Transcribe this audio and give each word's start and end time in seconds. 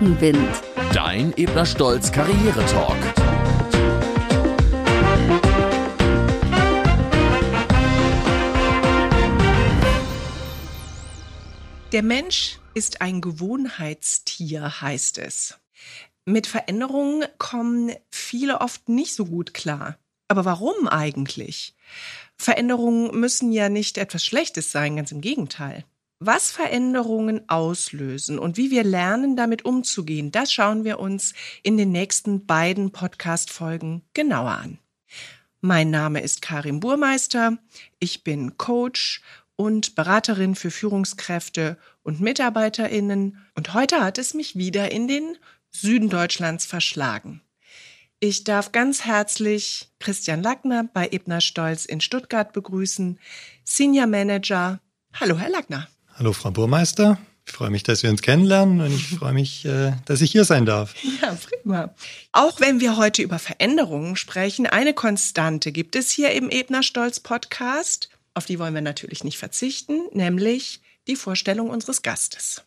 Rückenwind. 0.00 0.62
Dein 0.92 1.32
Ebner 1.36 1.64
Stolz 1.64 2.12
Karriere-Talk. 2.12 2.96
Der 11.92 12.02
Mensch 12.02 12.58
ist 12.74 13.00
ein 13.00 13.20
Gewohnheitstier, 13.22 14.80
heißt 14.82 15.18
es. 15.18 15.58
Mit 16.26 16.46
Veränderungen 16.46 17.24
kommen 17.38 17.92
viele 18.10 18.60
oft 18.60 18.88
nicht 18.88 19.14
so 19.14 19.24
gut 19.24 19.54
klar. 19.54 19.98
Aber 20.28 20.44
warum 20.44 20.88
eigentlich? 20.88 21.74
Veränderungen 22.36 23.18
müssen 23.18 23.52
ja 23.52 23.68
nicht 23.68 23.96
etwas 23.96 24.24
Schlechtes 24.24 24.72
sein, 24.72 24.96
ganz 24.96 25.12
im 25.12 25.20
Gegenteil. 25.20 25.84
Was 26.18 26.50
Veränderungen 26.50 27.46
auslösen 27.46 28.38
und 28.38 28.56
wie 28.56 28.70
wir 28.70 28.84
lernen, 28.84 29.36
damit 29.36 29.66
umzugehen, 29.66 30.32
das 30.32 30.50
schauen 30.50 30.82
wir 30.82 30.98
uns 30.98 31.34
in 31.62 31.76
den 31.76 31.92
nächsten 31.92 32.46
beiden 32.46 32.90
Podcast-Folgen 32.90 34.00
genauer 34.14 34.52
an. 34.52 34.78
Mein 35.60 35.90
Name 35.90 36.20
ist 36.20 36.40
Karin 36.40 36.80
Burmeister. 36.80 37.58
Ich 37.98 38.24
bin 38.24 38.56
Coach 38.56 39.20
und 39.56 39.94
Beraterin 39.94 40.54
für 40.54 40.70
Führungskräfte 40.70 41.76
und 42.02 42.22
MitarbeiterInnen. 42.22 43.36
Und 43.54 43.74
heute 43.74 44.00
hat 44.00 44.16
es 44.16 44.32
mich 44.32 44.56
wieder 44.56 44.90
in 44.92 45.08
den 45.08 45.36
Süden 45.70 46.08
Deutschlands 46.08 46.64
verschlagen. 46.64 47.42
Ich 48.20 48.44
darf 48.44 48.72
ganz 48.72 49.04
herzlich 49.04 49.90
Christian 49.98 50.42
Lackner 50.42 50.84
bei 50.84 51.08
Ebner 51.10 51.42
Stolz 51.42 51.84
in 51.84 52.00
Stuttgart 52.00 52.54
begrüßen, 52.54 53.18
Senior 53.64 54.06
Manager. 54.06 54.80
Hallo, 55.12 55.36
Herr 55.36 55.50
Lackner. 55.50 55.88
Hallo, 56.18 56.32
Frau 56.32 56.50
Burmeister. 56.50 57.18
Ich 57.44 57.52
freue 57.52 57.68
mich, 57.68 57.82
dass 57.82 58.02
wir 58.02 58.08
uns 58.08 58.22
kennenlernen 58.22 58.80
und 58.80 58.90
ich 58.90 59.18
freue 59.18 59.34
mich, 59.34 59.66
äh, 59.66 59.92
dass 60.06 60.22
ich 60.22 60.32
hier 60.32 60.44
sein 60.44 60.64
darf. 60.64 60.94
Ja, 61.20 61.36
prima. 61.36 61.94
Auch 62.32 62.58
wenn 62.58 62.80
wir 62.80 62.96
heute 62.96 63.20
über 63.20 63.38
Veränderungen 63.38 64.16
sprechen, 64.16 64.66
eine 64.66 64.94
Konstante 64.94 65.72
gibt 65.72 65.94
es 65.94 66.10
hier 66.10 66.30
im 66.30 66.48
Ebner 66.48 66.82
Stolz 66.82 67.20
Podcast. 67.20 68.08
Auf 68.32 68.46
die 68.46 68.58
wollen 68.58 68.72
wir 68.72 68.80
natürlich 68.80 69.24
nicht 69.24 69.36
verzichten, 69.36 70.00
nämlich 70.12 70.80
die 71.06 71.16
Vorstellung 71.16 71.68
unseres 71.68 72.00
Gastes. 72.00 72.62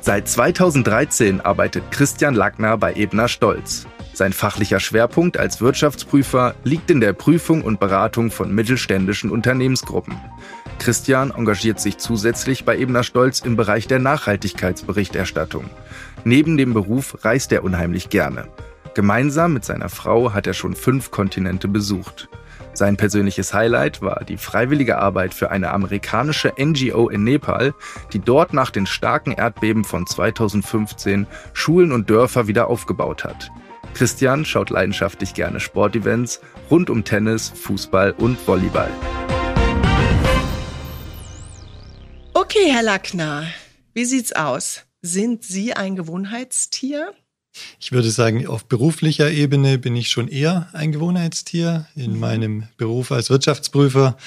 Seit 0.00 0.28
2013 0.28 1.40
arbeitet 1.40 1.90
Christian 1.90 2.34
Lackner 2.34 2.78
bei 2.78 2.94
Ebner 2.94 3.26
Stolz. 3.26 3.86
Sein 4.16 4.32
fachlicher 4.32 4.80
Schwerpunkt 4.80 5.36
als 5.36 5.60
Wirtschaftsprüfer 5.60 6.54
liegt 6.64 6.90
in 6.90 7.02
der 7.02 7.12
Prüfung 7.12 7.60
und 7.60 7.78
Beratung 7.78 8.30
von 8.30 8.50
mittelständischen 8.50 9.28
Unternehmensgruppen. 9.28 10.18
Christian 10.78 11.32
engagiert 11.32 11.80
sich 11.80 11.98
zusätzlich 11.98 12.64
bei 12.64 12.78
Ebner 12.78 13.02
Stolz 13.02 13.40
im 13.40 13.56
Bereich 13.56 13.88
der 13.88 13.98
Nachhaltigkeitsberichterstattung. 13.98 15.68
Neben 16.24 16.56
dem 16.56 16.72
Beruf 16.72 17.26
reist 17.26 17.52
er 17.52 17.62
unheimlich 17.62 18.08
gerne. 18.08 18.48
Gemeinsam 18.94 19.52
mit 19.52 19.66
seiner 19.66 19.90
Frau 19.90 20.32
hat 20.32 20.46
er 20.46 20.54
schon 20.54 20.74
fünf 20.74 21.10
Kontinente 21.10 21.68
besucht. 21.68 22.30
Sein 22.72 22.96
persönliches 22.96 23.52
Highlight 23.52 24.00
war 24.00 24.24
die 24.24 24.38
freiwillige 24.38 24.96
Arbeit 24.96 25.34
für 25.34 25.50
eine 25.50 25.72
amerikanische 25.72 26.54
NGO 26.58 27.10
in 27.10 27.22
Nepal, 27.22 27.74
die 28.14 28.20
dort 28.20 28.54
nach 28.54 28.70
den 28.70 28.86
starken 28.86 29.32
Erdbeben 29.32 29.84
von 29.84 30.06
2015 30.06 31.26
Schulen 31.52 31.92
und 31.92 32.08
Dörfer 32.08 32.46
wieder 32.46 32.68
aufgebaut 32.68 33.22
hat. 33.22 33.50
Christian 33.96 34.44
schaut 34.44 34.68
leidenschaftlich 34.68 35.32
gerne 35.32 35.58
Sportevents 35.58 36.40
rund 36.70 36.90
um 36.90 37.02
Tennis, 37.02 37.48
Fußball 37.48 38.12
und 38.12 38.36
Volleyball. 38.46 38.90
Okay, 42.34 42.70
Herr 42.70 42.82
Lackner, 42.82 43.46
wie 43.94 44.04
sieht's 44.04 44.34
aus? 44.34 44.82
Sind 45.00 45.44
Sie 45.44 45.72
ein 45.72 45.96
Gewohnheitstier? 45.96 47.14
Ich 47.80 47.90
würde 47.90 48.10
sagen, 48.10 48.46
auf 48.46 48.66
beruflicher 48.66 49.30
Ebene 49.30 49.78
bin 49.78 49.96
ich 49.96 50.10
schon 50.10 50.28
eher 50.28 50.68
ein 50.74 50.92
Gewohnheitstier. 50.92 51.86
In 51.96 52.12
mhm. 52.12 52.20
meinem 52.20 52.64
Beruf 52.76 53.10
als 53.12 53.30
Wirtschaftsprüfer 53.30 54.18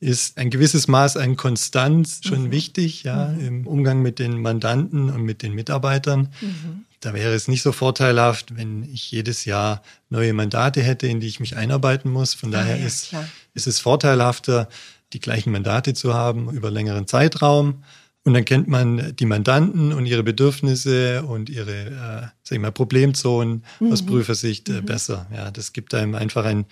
ist 0.00 0.38
ein 0.38 0.48
gewisses 0.48 0.88
Maß 0.88 1.18
an 1.18 1.36
Konstanz 1.36 2.20
schon 2.24 2.44
mhm. 2.44 2.50
wichtig, 2.50 3.02
ja, 3.02 3.26
mhm. 3.26 3.46
im 3.46 3.66
Umgang 3.66 4.00
mit 4.00 4.18
den 4.18 4.40
Mandanten 4.40 5.10
und 5.10 5.20
mit 5.20 5.42
den 5.42 5.52
Mitarbeitern. 5.52 6.30
Mhm. 6.40 6.86
Da 7.00 7.14
wäre 7.14 7.34
es 7.34 7.48
nicht 7.48 7.62
so 7.62 7.72
vorteilhaft, 7.72 8.56
wenn 8.56 8.82
ich 8.82 9.10
jedes 9.10 9.44
Jahr 9.44 9.82
neue 10.08 10.32
Mandate 10.32 10.82
hätte, 10.82 11.06
in 11.06 11.20
die 11.20 11.28
ich 11.28 11.40
mich 11.40 11.56
einarbeiten 11.56 12.10
muss. 12.10 12.34
Von 12.34 12.54
ah, 12.54 12.58
daher 12.58 12.76
ja, 12.76 12.86
ist, 12.86 13.14
ist 13.54 13.66
es 13.66 13.78
vorteilhafter, 13.78 14.68
die 15.12 15.20
gleichen 15.20 15.52
Mandate 15.52 15.94
zu 15.94 16.14
haben 16.14 16.50
über 16.50 16.70
längeren 16.70 17.06
Zeitraum 17.06 17.82
und 18.28 18.34
dann 18.34 18.44
kennt 18.44 18.68
man 18.68 19.16
die 19.16 19.24
Mandanten 19.24 19.94
und 19.94 20.04
ihre 20.04 20.22
Bedürfnisse 20.22 21.22
und 21.22 21.48
ihre, 21.48 21.86
äh, 21.86 22.20
sag 22.42 22.56
ich 22.56 22.58
mal, 22.58 22.72
Problemzonen 22.72 23.64
mhm. 23.80 23.90
aus 23.90 24.04
Prüfersicht 24.04 24.68
äh, 24.68 24.82
mhm. 24.82 24.84
besser. 24.84 25.26
Ja, 25.34 25.50
das 25.50 25.72
gibt 25.72 25.94
einem 25.94 26.14
einfach 26.14 26.44
ein 26.44 26.66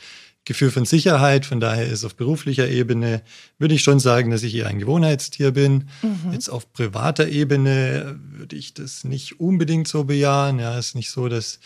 Gefühl 0.46 0.70
von 0.70 0.86
Sicherheit. 0.86 1.44
Von 1.44 1.60
daher 1.60 1.86
ist 1.86 2.04
auf 2.04 2.14
beruflicher 2.14 2.68
Ebene, 2.68 3.20
würde 3.58 3.74
ich 3.74 3.82
schon 3.82 4.00
sagen, 4.00 4.30
dass 4.30 4.42
ich 4.42 4.54
eher 4.54 4.68
ein 4.68 4.78
Gewohnheitstier 4.78 5.50
bin. 5.50 5.88
Mhm. 6.02 6.32
Jetzt 6.32 6.48
auf 6.48 6.72
privater 6.72 7.28
Ebene 7.28 8.18
würde 8.30 8.56
ich 8.56 8.72
das 8.72 9.04
nicht 9.04 9.38
unbedingt 9.38 9.88
so 9.88 10.04
bejahen. 10.04 10.58
Ja, 10.58 10.78
es 10.78 10.88
ist 10.88 10.94
nicht 10.94 11.10
so, 11.10 11.28
dass 11.28 11.58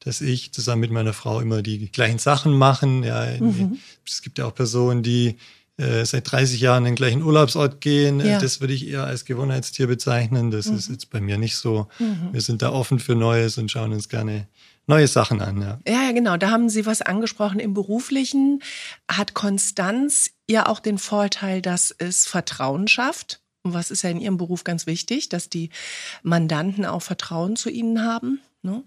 dass 0.00 0.20
ich 0.20 0.52
zusammen 0.52 0.82
mit 0.82 0.92
meiner 0.92 1.12
Frau 1.12 1.40
immer 1.40 1.60
die 1.60 1.90
gleichen 1.90 2.20
Sachen 2.20 2.56
machen. 2.56 3.02
Ja, 3.02 3.26
mhm. 3.40 3.78
es 4.06 4.22
gibt 4.22 4.38
ja 4.38 4.46
auch 4.46 4.54
Personen, 4.54 5.02
die 5.02 5.38
äh, 5.76 6.04
seit 6.04 6.30
30 6.30 6.60
Jahren 6.60 6.84
in 6.84 6.92
den 6.92 6.94
gleichen 6.94 7.22
Urlaubsort 7.22 7.80
gehen. 7.80 8.20
Äh, 8.20 8.32
ja. 8.32 8.38
Das 8.38 8.60
würde 8.60 8.74
ich 8.74 8.88
eher 8.88 9.04
als 9.04 9.24
Gewohnheitstier 9.24 9.86
bezeichnen. 9.86 10.50
Das 10.50 10.66
mhm. 10.66 10.76
ist 10.76 10.90
jetzt 10.90 11.10
bei 11.10 11.20
mir 11.20 11.36
nicht 11.36 11.56
so. 11.56 11.88
Mhm. 11.98 12.28
Wir 12.32 12.40
sind 12.40 12.62
da 12.62 12.70
offen 12.70 13.00
für 13.00 13.16
Neues 13.16 13.58
und 13.58 13.70
schauen 13.70 13.92
uns 13.92 14.08
gerne 14.08 14.46
neue 14.88 15.06
Sachen 15.06 15.40
an. 15.40 15.60
Ja. 15.60 15.78
ja, 15.86 16.02
ja, 16.04 16.12
genau. 16.12 16.36
Da 16.36 16.50
haben 16.50 16.68
Sie 16.68 16.86
was 16.86 17.02
angesprochen. 17.02 17.60
Im 17.60 17.74
Beruflichen 17.74 18.62
hat 19.10 19.34
Konstanz 19.34 20.30
ja 20.48 20.66
auch 20.66 20.80
den 20.80 20.98
Vorteil, 20.98 21.62
dass 21.62 21.94
es 21.96 22.26
Vertrauen 22.26 22.88
schafft. 22.88 23.40
Und 23.62 23.74
was 23.74 23.90
ist 23.90 24.02
ja 24.02 24.10
in 24.10 24.20
Ihrem 24.20 24.36
Beruf 24.38 24.64
ganz 24.64 24.86
wichtig, 24.86 25.28
dass 25.28 25.48
die 25.48 25.70
Mandanten 26.22 26.86
auch 26.86 27.02
Vertrauen 27.02 27.56
zu 27.56 27.70
Ihnen 27.70 28.04
haben. 28.04 28.40
Ne? 28.62 28.82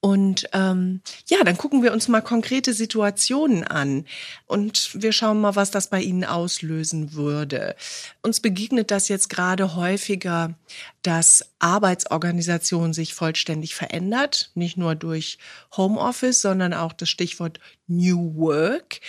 Und 0.00 0.48
ähm, 0.52 1.00
ja, 1.26 1.42
dann 1.42 1.56
gucken 1.56 1.82
wir 1.82 1.92
uns 1.92 2.06
mal 2.06 2.20
konkrete 2.20 2.72
Situationen 2.72 3.64
an 3.64 4.04
und 4.46 4.90
wir 4.94 5.10
schauen 5.10 5.40
mal, 5.40 5.56
was 5.56 5.72
das 5.72 5.90
bei 5.90 6.00
Ihnen 6.00 6.24
auslösen 6.24 7.14
würde. 7.14 7.74
Uns 8.22 8.38
begegnet 8.38 8.92
das 8.92 9.08
jetzt 9.08 9.28
gerade 9.28 9.74
häufiger, 9.74 10.54
dass 11.02 11.52
Arbeitsorganisation 11.58 12.92
sich 12.92 13.12
vollständig 13.12 13.74
verändert, 13.74 14.52
nicht 14.54 14.76
nur 14.76 14.94
durch 14.94 15.38
Homeoffice, 15.76 16.42
sondern 16.42 16.74
auch 16.74 16.92
das 16.92 17.08
Stichwort 17.08 17.58
New 17.88 18.36
Work. 18.36 19.00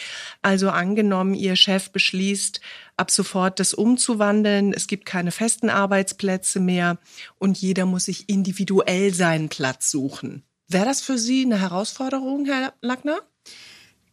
Also 0.41 0.71
angenommen, 0.71 1.35
Ihr 1.35 1.55
Chef 1.55 1.91
beschließt, 1.91 2.61
ab 2.97 3.11
sofort 3.11 3.59
das 3.59 3.75
umzuwandeln, 3.75 4.73
es 4.73 4.87
gibt 4.87 5.05
keine 5.05 5.31
festen 5.31 5.69
Arbeitsplätze 5.69 6.59
mehr 6.59 6.97
und 7.37 7.59
jeder 7.59 7.85
muss 7.85 8.05
sich 8.05 8.27
individuell 8.27 9.13
seinen 9.13 9.49
Platz 9.49 9.91
suchen. 9.91 10.43
Wäre 10.69 10.85
das 10.85 11.01
für 11.01 11.17
Sie 11.17 11.43
eine 11.43 11.59
Herausforderung, 11.59 12.45
Herr 12.45 12.73
Lackner? 12.81 13.17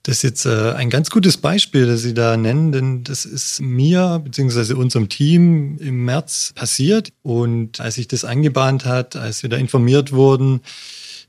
Das 0.05 0.19
ist 0.19 0.23
jetzt 0.23 0.47
äh, 0.47 0.73
ein 0.73 0.89
ganz 0.89 1.11
gutes 1.11 1.37
Beispiel, 1.37 1.87
das 1.87 2.01
Sie 2.01 2.15
da 2.15 2.39
nennen, 2.39 2.73
denn 2.73 3.05
das 3.05 3.27
ist 3.27 3.61
mir 3.61 4.23
bzw. 4.25 4.73
unserem 4.73 5.11
Team 5.11 5.77
im 5.79 6.07
März 6.07 6.53
passiert. 6.55 7.13
Und 7.23 7.81
als 7.81 7.97
sich 7.97 8.09
das 8.09 8.25
angebahnt 8.25 8.87
hat, 8.87 9.17
als 9.17 9.43
wir 9.43 9.51
da 9.51 9.59
informiert 9.59 10.13
wurden, 10.13 10.63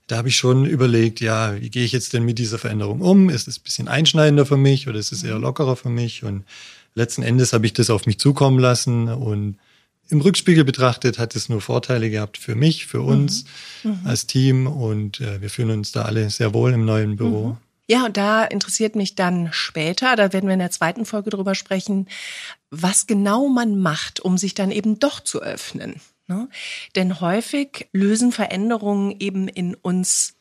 da 0.06 0.16
habe 0.16 0.30
ich 0.30 0.38
schon 0.38 0.66
überlegt, 0.66 1.20
ja, 1.20 1.60
wie 1.60 1.70
gehe 1.70 1.84
ich 1.84 1.92
jetzt 1.92 2.14
denn 2.14 2.24
mit 2.24 2.40
dieser 2.40 2.58
Veränderung 2.58 3.02
um? 3.02 3.30
Ist 3.30 3.50
es 3.50 3.60
ein 3.60 3.64
bisschen 3.64 3.88
einschneidender 3.90 4.46
für 4.46 4.56
mich 4.56 4.88
oder 4.88 4.98
ist 4.98 5.12
es 5.12 5.24
eher 5.24 5.40
lockerer 5.40 5.76
für 5.76 5.90
mich? 5.90 6.24
Und 6.24 6.46
letzten 6.96 7.24
Endes 7.24 7.52
habe 7.52 7.66
ich 7.66 7.74
das 7.74 7.90
auf 7.90 8.06
mich 8.06 8.18
zukommen 8.18 8.60
lassen 8.60 9.10
und 9.10 9.58
im 10.10 10.22
Rückspiegel 10.22 10.64
betrachtet 10.64 11.20
hat 11.20 11.36
es 11.36 11.50
nur 11.50 11.62
Vorteile 11.62 12.10
gehabt 12.10 12.38
für 12.38 12.56
mich, 12.56 12.86
für 12.86 13.02
uns 13.02 13.46
mhm. 13.84 13.92
Mhm. 13.92 14.00
als 14.06 14.28
Team 14.28 14.68
und 14.68 15.22
äh, 15.22 15.42
wir 15.42 15.50
fühlen 15.50 15.72
uns 15.72 15.92
da 15.92 16.04
alle 16.04 16.30
sehr 16.30 16.54
wohl 16.54 16.74
im 16.74 16.86
neuen 16.86 17.16
Büro. 17.16 17.50
Mhm. 17.50 17.58
Ja, 17.90 18.06
und 18.06 18.18
da 18.18 18.44
interessiert 18.44 18.96
mich 18.96 19.16
dann 19.16 19.50
später, 19.54 20.18
da 20.18 20.34
werden 20.34 20.48
wir 20.48 20.54
in 20.54 20.60
der 20.60 20.72
zweiten 20.72 21.06
Folge 21.06 21.30
drüber 21.30 21.56
sprechen, 21.56 22.08
was 22.70 23.08
genau 23.08 23.48
man 23.48 23.80
macht, 23.80 24.20
um 24.20 24.38
sich 24.38 24.54
dann 24.54 24.72
eben 24.72 25.00
doch 25.00 25.22
zu 25.22 25.42
öffnen. 25.42 26.02
Ne? 26.28 26.50
Denn 26.98 27.22
häufig 27.22 27.88
lösen 27.94 28.34
Veränderungen 28.34 29.16
eben 29.20 29.48
in 29.48 29.74
uns 29.74 30.36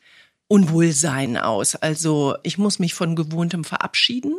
Unwohlsein 0.49 1.37
aus. 1.37 1.75
Also 1.75 2.35
ich 2.43 2.57
muss 2.57 2.79
mich 2.79 2.93
von 2.93 3.15
Gewohntem 3.15 3.63
verabschieden. 3.63 4.35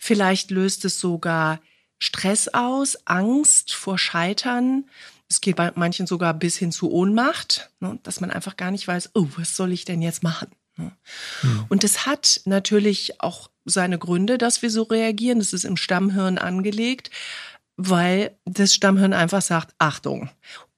Vielleicht 0.00 0.50
löst 0.50 0.84
es 0.84 0.98
sogar 0.98 1.60
Stress 1.98 2.48
aus, 2.48 2.96
Angst 3.06 3.72
vor 3.72 3.98
Scheitern. 3.98 4.84
Es 5.28 5.40
geht 5.40 5.56
bei 5.56 5.72
manchen 5.74 6.06
sogar 6.06 6.34
bis 6.34 6.56
hin 6.56 6.72
zu 6.72 6.90
Ohnmacht, 6.90 7.70
ne, 7.80 7.98
dass 8.02 8.20
man 8.20 8.30
einfach 8.30 8.56
gar 8.56 8.70
nicht 8.70 8.86
weiß, 8.86 9.10
oh, 9.14 9.26
was 9.36 9.56
soll 9.56 9.72
ich 9.72 9.84
denn 9.84 10.02
jetzt 10.02 10.22
machen? 10.22 10.48
Ne? 10.76 10.92
Mhm. 11.42 11.64
Und 11.68 11.84
es 11.84 12.06
hat 12.06 12.40
natürlich 12.44 13.20
auch 13.20 13.50
seine 13.64 13.98
Gründe, 13.98 14.36
dass 14.38 14.60
wir 14.60 14.70
so 14.70 14.82
reagieren. 14.82 15.38
Das 15.38 15.52
ist 15.52 15.64
im 15.64 15.76
Stammhirn 15.76 16.38
angelegt. 16.38 17.10
weil 17.76 18.36
das 18.44 18.74
Stammhirn 18.74 19.12
einfach 19.12 19.42
sagt, 19.42 19.74
Achtung, 19.78 20.30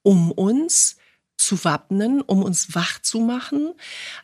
um 0.03 0.33
uns 0.33 0.97
zu 1.37 1.63
wappnen, 1.65 2.23
um 2.23 2.43
uns 2.43 2.75
wach 2.75 3.01
zu 3.03 3.21
machen. 3.21 3.75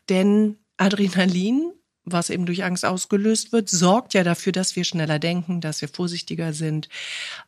Denn 0.09 0.57
Adrenalin, 0.79 1.73
was 2.05 2.31
eben 2.31 2.47
durch 2.47 2.65
Angst 2.65 2.85
ausgelöst 2.85 3.53
wird, 3.53 3.69
sorgt 3.69 4.15
ja 4.15 4.25
dafür, 4.25 4.53
dass 4.53 4.77
wir 4.77 4.85
schneller 4.85 5.19
denken, 5.19 5.61
dass 5.61 5.81
wir 5.81 5.89
vorsichtiger 5.89 6.53
sind. 6.53 6.89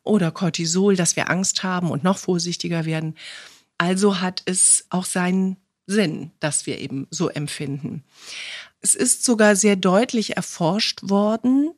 Oder 0.02 0.30
Cortisol, 0.30 0.96
dass 0.96 1.16
wir 1.16 1.30
Angst 1.30 1.62
haben 1.62 1.90
und 1.90 2.04
noch 2.04 2.18
vorsichtiger 2.18 2.84
werden. 2.84 3.16
Also 3.78 4.20
hat 4.20 4.42
es 4.44 4.86
auch 4.90 5.04
seinen 5.04 5.56
Sinn, 5.86 6.30
dass 6.40 6.66
wir 6.66 6.78
eben 6.78 7.06
so 7.10 7.28
empfinden. 7.28 8.04
Es 8.80 8.94
ist 8.94 9.24
sogar 9.24 9.56
sehr 9.56 9.76
deutlich 9.76 10.36
erforscht 10.36 11.00
worden, 11.02 11.72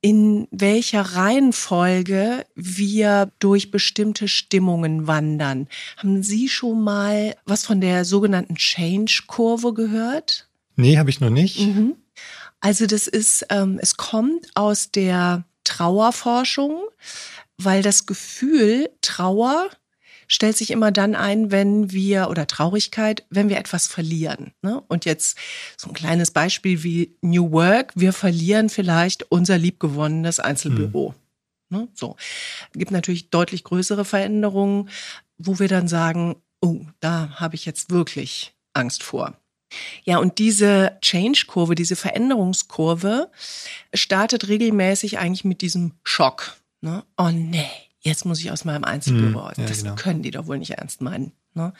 in 0.00 0.46
welcher 0.50 1.00
Reihenfolge 1.00 2.44
wir 2.54 3.32
durch 3.38 3.70
bestimmte 3.70 4.28
Stimmungen 4.28 5.06
wandern. 5.06 5.68
Haben 5.96 6.22
Sie 6.22 6.48
schon 6.48 6.82
mal 6.82 7.34
was 7.44 7.64
von 7.64 7.80
der 7.80 8.04
sogenannten 8.04 8.54
Change-Kurve 8.54 9.74
gehört? 9.74 10.48
Nee, 10.76 10.98
habe 10.98 11.10
ich 11.10 11.20
noch 11.20 11.30
nicht. 11.30 11.60
Mhm. 11.60 11.96
Also 12.66 12.86
das 12.86 13.06
ist, 13.06 13.46
ähm, 13.50 13.78
es 13.80 13.96
kommt 13.96 14.48
aus 14.56 14.90
der 14.90 15.44
Trauerforschung, 15.62 16.80
weil 17.58 17.80
das 17.80 18.06
Gefühl 18.06 18.90
Trauer 19.02 19.70
stellt 20.26 20.56
sich 20.56 20.72
immer 20.72 20.90
dann 20.90 21.14
ein, 21.14 21.52
wenn 21.52 21.92
wir, 21.92 22.28
oder 22.28 22.48
Traurigkeit, 22.48 23.24
wenn 23.30 23.48
wir 23.48 23.58
etwas 23.58 23.86
verlieren. 23.86 24.50
Ne? 24.62 24.82
Und 24.88 25.04
jetzt 25.04 25.38
so 25.76 25.90
ein 25.90 25.94
kleines 25.94 26.32
Beispiel 26.32 26.82
wie 26.82 27.16
New 27.20 27.52
Work. 27.52 27.92
Wir 27.94 28.12
verlieren 28.12 28.68
vielleicht 28.68 29.30
unser 29.30 29.58
liebgewonnenes 29.58 30.40
Einzelbüro. 30.40 31.14
Mhm. 31.70 31.78
Ne? 31.78 31.88
So. 31.94 32.16
Gibt 32.72 32.90
natürlich 32.90 33.30
deutlich 33.30 33.62
größere 33.62 34.04
Veränderungen, 34.04 34.90
wo 35.38 35.60
wir 35.60 35.68
dann 35.68 35.86
sagen, 35.86 36.34
oh, 36.60 36.80
da 36.98 37.30
habe 37.36 37.54
ich 37.54 37.64
jetzt 37.64 37.90
wirklich 37.90 38.56
Angst 38.74 39.04
vor. 39.04 39.38
Ja, 40.04 40.18
und 40.18 40.38
diese 40.38 40.98
Change-Kurve, 41.00 41.74
diese 41.74 41.96
Veränderungskurve 41.96 43.30
startet 43.94 44.48
regelmäßig 44.48 45.18
eigentlich 45.18 45.44
mit 45.44 45.60
diesem 45.60 45.92
Schock. 46.04 46.56
Ne? 46.80 47.04
Oh 47.16 47.30
nee, 47.30 47.70
jetzt 48.00 48.24
muss 48.24 48.40
ich 48.40 48.50
aus 48.50 48.64
meinem 48.64 48.84
Einzelbüro. 48.84 49.48
Hm, 49.48 49.54
ja, 49.58 49.66
das 49.66 49.82
genau. 49.82 49.94
können 49.94 50.22
die 50.22 50.30
doch 50.30 50.46
wohl 50.46 50.58
nicht 50.58 50.72
ernst 50.72 51.00
meinen. 51.00 51.32
Ne? 51.54 51.72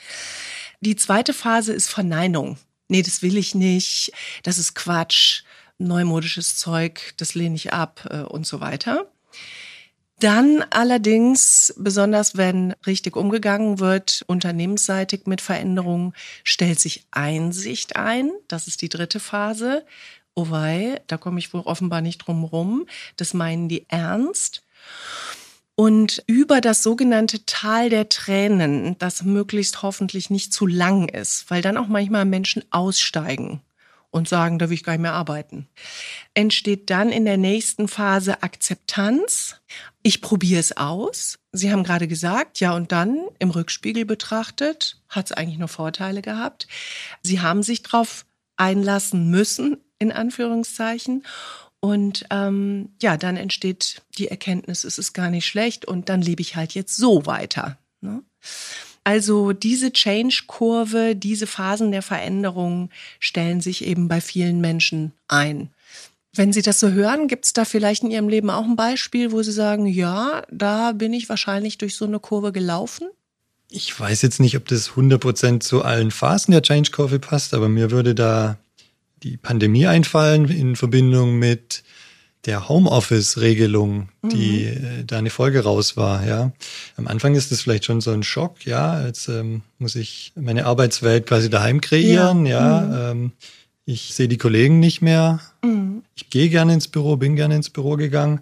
Die 0.80 0.96
zweite 0.96 1.32
Phase 1.32 1.72
ist 1.72 1.88
Verneinung. 1.88 2.58
Nee, 2.88 3.02
das 3.02 3.22
will 3.22 3.36
ich 3.36 3.54
nicht. 3.54 4.12
Das 4.42 4.58
ist 4.58 4.74
Quatsch. 4.74 5.42
Neumodisches 5.78 6.56
Zeug, 6.56 7.12
das 7.18 7.34
lehne 7.34 7.54
ich 7.54 7.74
ab 7.74 8.08
äh, 8.10 8.20
und 8.20 8.46
so 8.46 8.60
weiter. 8.60 9.10
Dann 10.18 10.64
allerdings, 10.70 11.74
besonders 11.76 12.36
wenn 12.36 12.72
richtig 12.86 13.16
umgegangen 13.16 13.80
wird, 13.80 14.24
unternehmensseitig 14.26 15.26
mit 15.26 15.42
Veränderungen, 15.42 16.14
stellt 16.42 16.80
sich 16.80 17.06
Einsicht 17.10 17.96
ein. 17.96 18.30
Das 18.48 18.66
ist 18.66 18.80
die 18.80 18.88
dritte 18.88 19.20
Phase. 19.20 19.84
Oh 20.34 20.50
wei, 20.50 21.02
da 21.06 21.18
komme 21.18 21.38
ich 21.38 21.52
wohl 21.52 21.62
offenbar 21.62 22.00
nicht 22.00 22.18
drum 22.18 22.44
rum. 22.44 22.86
Das 23.16 23.34
meinen 23.34 23.68
die 23.68 23.86
ernst 23.88 24.62
und 25.76 26.24
über 26.26 26.62
das 26.62 26.82
sogenannte 26.82 27.44
Tal 27.44 27.90
der 27.90 28.08
Tränen, 28.08 28.96
das 28.98 29.22
möglichst 29.22 29.82
hoffentlich 29.82 30.30
nicht 30.30 30.52
zu 30.52 30.66
lang 30.66 31.08
ist, 31.08 31.50
weil 31.50 31.62
dann 31.62 31.76
auch 31.76 31.86
manchmal 31.86 32.24
Menschen 32.24 32.64
aussteigen 32.70 33.60
und 34.16 34.28
sagen, 34.28 34.58
da 34.58 34.68
will 34.68 34.74
ich 34.74 34.82
gar 34.82 34.94
nicht 34.94 35.02
mehr 35.02 35.12
arbeiten. 35.12 35.68
Entsteht 36.32 36.88
dann 36.88 37.10
in 37.10 37.26
der 37.26 37.36
nächsten 37.36 37.86
Phase 37.86 38.42
Akzeptanz. 38.42 39.60
Ich 40.02 40.22
probiere 40.22 40.58
es 40.58 40.76
aus. 40.76 41.38
Sie 41.52 41.70
haben 41.70 41.84
gerade 41.84 42.08
gesagt, 42.08 42.58
ja, 42.60 42.74
und 42.74 42.92
dann 42.92 43.18
im 43.38 43.50
Rückspiegel 43.50 44.06
betrachtet, 44.06 45.02
hat 45.08 45.26
es 45.26 45.32
eigentlich 45.32 45.58
nur 45.58 45.68
Vorteile 45.68 46.22
gehabt. 46.22 46.66
Sie 47.22 47.40
haben 47.40 47.62
sich 47.62 47.82
darauf 47.82 48.24
einlassen 48.56 49.30
müssen, 49.30 49.76
in 49.98 50.12
Anführungszeichen. 50.12 51.22
Und 51.80 52.24
ähm, 52.30 52.94
ja, 53.02 53.18
dann 53.18 53.36
entsteht 53.36 54.02
die 54.16 54.28
Erkenntnis, 54.28 54.84
es 54.84 54.98
ist 54.98 55.12
gar 55.12 55.28
nicht 55.28 55.46
schlecht 55.46 55.84
und 55.84 56.08
dann 56.08 56.22
lebe 56.22 56.40
ich 56.40 56.56
halt 56.56 56.72
jetzt 56.72 56.96
so 56.96 57.26
weiter. 57.26 57.78
Ne? 58.00 58.22
Also 59.06 59.52
diese 59.52 59.92
Change-Kurve, 59.92 61.14
diese 61.14 61.46
Phasen 61.46 61.92
der 61.92 62.02
Veränderung 62.02 62.90
stellen 63.20 63.60
sich 63.60 63.84
eben 63.84 64.08
bei 64.08 64.20
vielen 64.20 64.60
Menschen 64.60 65.12
ein. 65.28 65.68
Wenn 66.34 66.52
Sie 66.52 66.60
das 66.60 66.80
so 66.80 66.90
hören, 66.90 67.28
gibt 67.28 67.44
es 67.44 67.52
da 67.52 67.64
vielleicht 67.64 68.02
in 68.02 68.10
Ihrem 68.10 68.28
Leben 68.28 68.50
auch 68.50 68.64
ein 68.64 68.74
Beispiel, 68.74 69.30
wo 69.30 69.44
Sie 69.44 69.52
sagen, 69.52 69.86
ja, 69.86 70.42
da 70.50 70.90
bin 70.90 71.12
ich 71.12 71.28
wahrscheinlich 71.28 71.78
durch 71.78 71.94
so 71.94 72.04
eine 72.04 72.18
Kurve 72.18 72.50
gelaufen? 72.50 73.06
Ich 73.70 73.98
weiß 73.98 74.22
jetzt 74.22 74.40
nicht, 74.40 74.56
ob 74.56 74.66
das 74.66 74.90
100% 74.90 75.60
zu 75.60 75.82
allen 75.82 76.10
Phasen 76.10 76.50
der 76.50 76.62
Change-Kurve 76.62 77.20
passt, 77.20 77.54
aber 77.54 77.68
mir 77.68 77.92
würde 77.92 78.12
da 78.12 78.58
die 79.22 79.36
Pandemie 79.36 79.86
einfallen 79.86 80.48
in 80.48 80.74
Verbindung 80.74 81.38
mit 81.38 81.84
der 82.46 82.68
Homeoffice-Regelung, 82.68 84.08
die 84.22 84.64
mhm. 84.64 84.84
äh, 84.84 85.04
da 85.04 85.18
eine 85.18 85.30
Folge 85.30 85.64
raus 85.64 85.96
war. 85.96 86.24
Ja, 86.24 86.52
am 86.96 87.08
Anfang 87.08 87.34
ist 87.34 87.52
das 87.52 87.60
vielleicht 87.60 87.84
schon 87.84 88.00
so 88.00 88.12
ein 88.12 88.22
Schock. 88.22 88.64
Ja, 88.64 89.04
jetzt 89.04 89.28
ähm, 89.28 89.62
muss 89.78 89.96
ich 89.96 90.32
meine 90.36 90.66
Arbeitswelt 90.66 91.26
quasi 91.26 91.50
daheim 91.50 91.80
kreieren. 91.80 92.46
Ja, 92.46 92.82
ja 92.82 93.12
mhm. 93.12 93.22
ähm, 93.22 93.32
ich 93.84 94.14
sehe 94.14 94.28
die 94.28 94.38
Kollegen 94.38 94.80
nicht 94.80 95.02
mehr. 95.02 95.40
Mhm. 95.62 96.02
Ich 96.14 96.30
gehe 96.30 96.48
gerne 96.48 96.74
ins 96.74 96.88
Büro, 96.88 97.16
bin 97.16 97.36
gerne 97.36 97.56
ins 97.56 97.70
Büro 97.70 97.96
gegangen. 97.96 98.40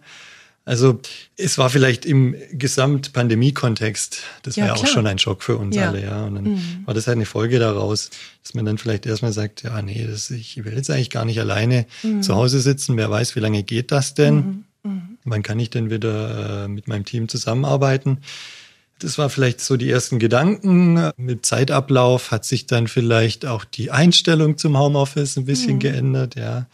Also 0.66 0.98
es 1.36 1.58
war 1.58 1.68
vielleicht 1.68 2.06
im 2.06 2.34
Gesamtpandemie-Kontext, 2.52 4.22
das 4.42 4.56
ja, 4.56 4.62
war 4.62 4.68
ja 4.76 4.82
auch 4.82 4.86
schon 4.86 5.06
ein 5.06 5.18
Schock 5.18 5.42
für 5.42 5.58
uns 5.58 5.76
ja. 5.76 5.88
alle, 5.88 6.02
ja. 6.02 6.24
Und 6.24 6.36
dann 6.36 6.44
mhm. 6.44 6.82
war 6.86 6.94
das 6.94 7.06
halt 7.06 7.16
eine 7.16 7.26
Folge 7.26 7.58
daraus, 7.58 8.08
dass 8.42 8.54
man 8.54 8.64
dann 8.64 8.78
vielleicht 8.78 9.04
erstmal 9.04 9.32
sagt, 9.32 9.62
ja, 9.62 9.82
nee, 9.82 10.06
das, 10.08 10.30
ich 10.30 10.64
will 10.64 10.74
jetzt 10.74 10.90
eigentlich 10.90 11.10
gar 11.10 11.26
nicht 11.26 11.38
alleine 11.38 11.84
mhm. 12.02 12.22
zu 12.22 12.34
Hause 12.34 12.60
sitzen. 12.60 12.96
Wer 12.96 13.10
weiß, 13.10 13.36
wie 13.36 13.40
lange 13.40 13.62
geht 13.62 13.92
das 13.92 14.14
denn? 14.14 14.34
Mhm. 14.34 14.64
mhm. 14.84 15.18
Wann 15.24 15.42
kann 15.42 15.58
ich 15.58 15.70
denn 15.70 15.90
wieder 15.90 16.64
äh, 16.64 16.68
mit 16.68 16.88
meinem 16.88 17.04
Team 17.04 17.28
zusammenarbeiten? 17.28 18.18
Das 19.00 19.18
war 19.18 19.28
vielleicht 19.28 19.60
so 19.60 19.76
die 19.76 19.90
ersten 19.90 20.18
Gedanken. 20.18 21.10
Mit 21.16 21.44
Zeitablauf 21.44 22.30
hat 22.30 22.44
sich 22.46 22.66
dann 22.66 22.88
vielleicht 22.88 23.44
auch 23.44 23.64
die 23.64 23.90
Einstellung 23.90 24.56
zum 24.56 24.78
Homeoffice 24.78 25.36
ein 25.36 25.44
bisschen 25.44 25.74
mhm. 25.74 25.80
geändert, 25.80 26.36
ja. 26.36 26.66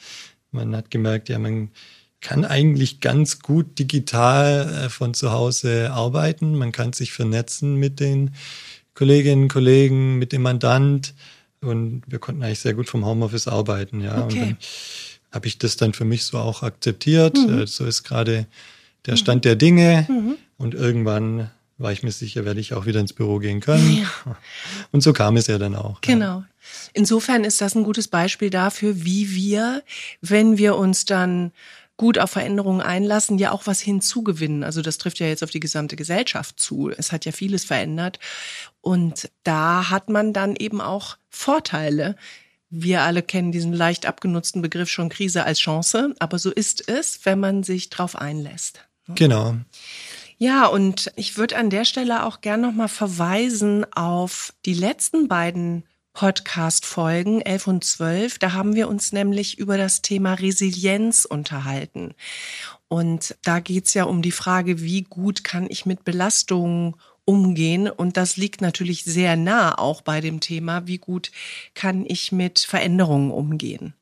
Man 0.52 0.74
hat 0.76 0.90
gemerkt, 0.90 1.28
ja, 1.28 1.38
man 1.38 1.70
kann 2.20 2.44
eigentlich 2.44 3.00
ganz 3.00 3.40
gut 3.40 3.78
digital 3.78 4.84
äh, 4.84 4.88
von 4.88 5.14
zu 5.14 5.32
Hause 5.32 5.90
arbeiten. 5.92 6.54
Man 6.54 6.72
kann 6.72 6.92
sich 6.92 7.12
vernetzen 7.12 7.76
mit 7.76 8.00
den 8.00 8.34
Kolleginnen, 8.94 9.48
Kollegen, 9.48 10.18
mit 10.18 10.32
dem 10.32 10.42
Mandant. 10.42 11.14
Und 11.60 12.02
wir 12.06 12.18
konnten 12.18 12.42
eigentlich 12.42 12.60
sehr 12.60 12.74
gut 12.74 12.88
vom 12.88 13.04
Homeoffice 13.04 13.48
arbeiten, 13.48 14.00
ja. 14.00 14.24
Okay. 14.24 14.40
Und 14.40 14.40
dann 14.40 14.56
habe 15.32 15.46
ich 15.46 15.58
das 15.58 15.76
dann 15.76 15.92
für 15.92 16.04
mich 16.04 16.24
so 16.24 16.38
auch 16.38 16.62
akzeptiert. 16.62 17.36
Mhm. 17.36 17.60
Äh, 17.60 17.66
so 17.66 17.84
ist 17.84 18.02
gerade 18.02 18.46
der 19.06 19.16
Stand 19.16 19.44
der 19.44 19.56
Dinge. 19.56 20.06
Mhm. 20.08 20.36
Und 20.58 20.74
irgendwann 20.74 21.50
war 21.78 21.92
ich 21.92 22.02
mir 22.02 22.12
sicher, 22.12 22.44
werde 22.44 22.60
ich 22.60 22.74
auch 22.74 22.84
wieder 22.84 23.00
ins 23.00 23.14
Büro 23.14 23.38
gehen 23.38 23.60
können. 23.60 24.02
Ja. 24.02 24.36
Und 24.92 25.02
so 25.02 25.12
kam 25.12 25.36
es 25.38 25.46
ja 25.46 25.58
dann 25.58 25.74
auch. 25.74 26.02
Genau. 26.02 26.40
Ja. 26.40 26.48
Insofern 26.92 27.44
ist 27.44 27.60
das 27.60 27.74
ein 27.74 27.84
gutes 27.84 28.08
Beispiel 28.08 28.50
dafür, 28.50 29.02
wie 29.04 29.30
wir, 29.30 29.82
wenn 30.20 30.58
wir 30.58 30.76
uns 30.76 31.06
dann 31.06 31.52
gut 32.00 32.18
auf 32.18 32.30
Veränderungen 32.30 32.80
einlassen, 32.80 33.36
ja 33.36 33.52
auch 33.52 33.66
was 33.66 33.78
hinzugewinnen. 33.78 34.64
Also 34.64 34.80
das 34.80 34.96
trifft 34.96 35.18
ja 35.18 35.26
jetzt 35.26 35.44
auf 35.44 35.50
die 35.50 35.60
gesamte 35.60 35.96
Gesellschaft 35.96 36.58
zu. 36.58 36.88
Es 36.88 37.12
hat 37.12 37.26
ja 37.26 37.32
vieles 37.32 37.66
verändert. 37.66 38.18
Und 38.80 39.30
da 39.44 39.90
hat 39.90 40.08
man 40.08 40.32
dann 40.32 40.56
eben 40.56 40.80
auch 40.80 41.18
Vorteile. 41.28 42.16
Wir 42.70 43.02
alle 43.02 43.20
kennen 43.22 43.52
diesen 43.52 43.74
leicht 43.74 44.06
abgenutzten 44.06 44.62
Begriff 44.62 44.88
schon 44.88 45.10
Krise 45.10 45.44
als 45.44 45.58
Chance, 45.58 46.14
aber 46.20 46.38
so 46.38 46.50
ist 46.50 46.88
es, 46.88 47.20
wenn 47.26 47.38
man 47.38 47.64
sich 47.64 47.90
drauf 47.90 48.16
einlässt. 48.16 48.88
Genau. 49.14 49.56
Ja, 50.38 50.68
und 50.68 51.12
ich 51.16 51.36
würde 51.36 51.58
an 51.58 51.68
der 51.68 51.84
Stelle 51.84 52.24
auch 52.24 52.40
gern 52.40 52.62
nochmal 52.62 52.88
verweisen 52.88 53.84
auf 53.92 54.54
die 54.64 54.72
letzten 54.72 55.28
beiden 55.28 55.84
Podcast-Folgen 56.12 57.40
11 57.40 57.66
und 57.66 57.84
12. 57.84 58.38
Da 58.38 58.52
haben 58.52 58.74
wir 58.74 58.88
uns 58.88 59.12
nämlich 59.12 59.58
über 59.58 59.76
das 59.76 60.02
Thema 60.02 60.34
Resilienz 60.34 61.24
unterhalten. 61.24 62.14
Und 62.88 63.36
da 63.42 63.60
geht's 63.60 63.94
ja 63.94 64.04
um 64.04 64.22
die 64.22 64.32
Frage, 64.32 64.80
wie 64.80 65.02
gut 65.02 65.44
kann 65.44 65.66
ich 65.68 65.86
mit 65.86 66.04
Belastungen 66.04 66.94
umgehen. 67.24 67.88
Und 67.88 68.16
das 68.16 68.36
liegt 68.36 68.60
natürlich 68.60 69.04
sehr 69.04 69.36
nah 69.36 69.78
auch 69.78 70.02
bei 70.02 70.20
dem 70.20 70.40
Thema, 70.40 70.86
wie 70.86 70.98
gut 70.98 71.30
kann 71.74 72.04
ich 72.06 72.32
mit 72.32 72.58
Veränderungen 72.58 73.30
umgehen. 73.30 73.94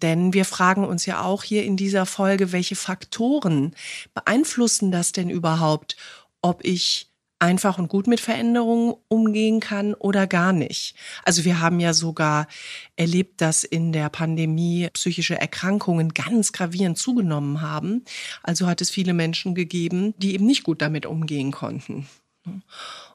Denn 0.00 0.32
wir 0.32 0.44
fragen 0.44 0.84
uns 0.84 1.04
ja 1.06 1.22
auch 1.22 1.42
hier 1.42 1.64
in 1.64 1.76
dieser 1.76 2.06
Folge, 2.06 2.52
welche 2.52 2.76
Faktoren 2.76 3.74
beeinflussen 4.14 4.90
das 4.90 5.12
denn 5.12 5.28
überhaupt, 5.28 5.96
ob 6.40 6.64
ich 6.64 7.11
einfach 7.42 7.76
und 7.76 7.88
gut 7.88 8.06
mit 8.06 8.20
Veränderungen 8.20 8.94
umgehen 9.08 9.58
kann 9.58 9.94
oder 9.94 10.28
gar 10.28 10.52
nicht. 10.52 10.94
Also 11.24 11.44
wir 11.44 11.60
haben 11.60 11.80
ja 11.80 11.92
sogar 11.92 12.46
erlebt, 12.94 13.40
dass 13.40 13.64
in 13.64 13.92
der 13.92 14.08
Pandemie 14.10 14.88
psychische 14.92 15.40
Erkrankungen 15.40 16.14
ganz 16.14 16.52
gravierend 16.52 16.98
zugenommen 16.98 17.60
haben. 17.60 18.04
Also 18.44 18.68
hat 18.68 18.80
es 18.80 18.90
viele 18.90 19.12
Menschen 19.12 19.56
gegeben, 19.56 20.14
die 20.18 20.34
eben 20.34 20.46
nicht 20.46 20.62
gut 20.62 20.80
damit 20.80 21.04
umgehen 21.04 21.50
konnten. 21.50 22.06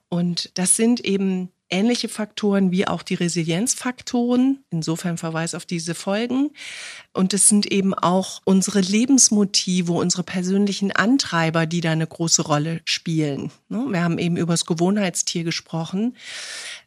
Und 0.09 0.51
das 0.55 0.75
sind 0.75 0.99
eben 1.05 1.49
ähnliche 1.69 2.09
Faktoren 2.09 2.71
wie 2.71 2.87
auch 2.87 3.03
die 3.03 3.15
Resilienzfaktoren. 3.15 4.63
Insofern 4.69 5.17
Verweis 5.17 5.55
auf 5.55 5.65
diese 5.65 5.95
Folgen. 5.95 6.51
Und 7.13 7.33
es 7.33 7.47
sind 7.47 7.65
eben 7.71 7.93
auch 7.93 8.41
unsere 8.45 8.79
Lebensmotive, 8.79 9.91
unsere 9.93 10.23
persönlichen 10.23 10.91
Antreiber, 10.91 11.65
die 11.65 11.81
da 11.81 11.91
eine 11.91 12.07
große 12.07 12.43
Rolle 12.43 12.81
spielen. 12.85 13.51
Ne? 13.69 13.85
Wir 13.89 14.03
haben 14.03 14.17
eben 14.19 14.37
über 14.37 14.53
das 14.53 14.65
Gewohnheitstier 14.65 15.43
gesprochen. 15.43 16.15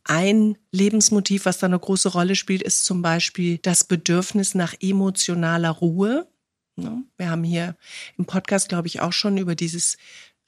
Ein 0.04 0.56
Lebensmotiv, 0.72 1.46
was 1.46 1.58
da 1.58 1.66
eine 1.66 1.78
große 1.78 2.10
Rolle 2.10 2.34
spielt, 2.34 2.62
ist 2.62 2.84
zum 2.84 3.02
Beispiel 3.02 3.58
das 3.58 3.84
Bedürfnis 3.84 4.54
nach 4.54 4.75
emotionaler 4.80 5.70
Ruhe. 5.70 6.26
Ne? 6.76 7.04
Wir 7.16 7.30
haben 7.30 7.44
hier 7.44 7.76
im 8.16 8.25
Podcast, 8.25 8.68
glaube 8.68 8.88
ich, 8.88 9.00
auch 9.00 9.12
schon 9.12 9.37
über 9.37 9.54
dieses 9.54 9.99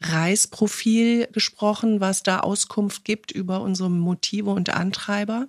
Reisprofil 0.02 1.28
gesprochen, 1.32 2.00
was 2.00 2.22
da 2.22 2.40
Auskunft 2.40 3.04
gibt 3.04 3.30
über 3.30 3.60
unsere 3.60 3.90
Motive 3.90 4.50
und 4.50 4.70
Antreiber. 4.70 5.48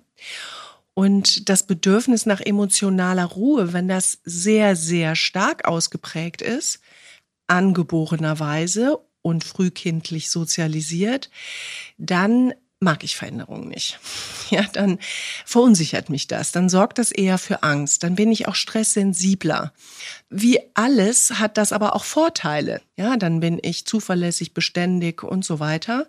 Und 0.94 1.48
das 1.48 1.66
Bedürfnis 1.66 2.24
nach 2.24 2.40
emotionaler 2.40 3.24
Ruhe, 3.24 3.72
wenn 3.72 3.88
das 3.88 4.20
sehr, 4.24 4.76
sehr 4.76 5.16
stark 5.16 5.66
ausgeprägt 5.66 6.40
ist, 6.40 6.80
angeborenerweise 7.48 8.98
und 9.22 9.42
frühkindlich 9.42 10.30
sozialisiert, 10.30 11.30
dann 11.98 12.54
mag 12.84 13.02
ich 13.02 13.16
Veränderungen 13.16 13.68
nicht. 13.68 13.98
Ja, 14.50 14.62
dann 14.72 14.98
verunsichert 15.46 16.10
mich 16.10 16.28
das, 16.28 16.52
dann 16.52 16.68
sorgt 16.68 16.98
das 16.98 17.10
eher 17.10 17.38
für 17.38 17.62
Angst, 17.62 18.02
dann 18.02 18.14
bin 18.14 18.30
ich 18.30 18.46
auch 18.46 18.54
stresssensibler. 18.54 19.72
Wie 20.28 20.60
alles 20.74 21.40
hat 21.40 21.56
das 21.56 21.72
aber 21.72 21.96
auch 21.96 22.04
Vorteile. 22.04 22.82
Ja, 22.96 23.16
dann 23.16 23.40
bin 23.40 23.58
ich 23.60 23.86
zuverlässig, 23.86 24.52
beständig 24.52 25.24
und 25.24 25.44
so 25.44 25.60
weiter. 25.60 26.08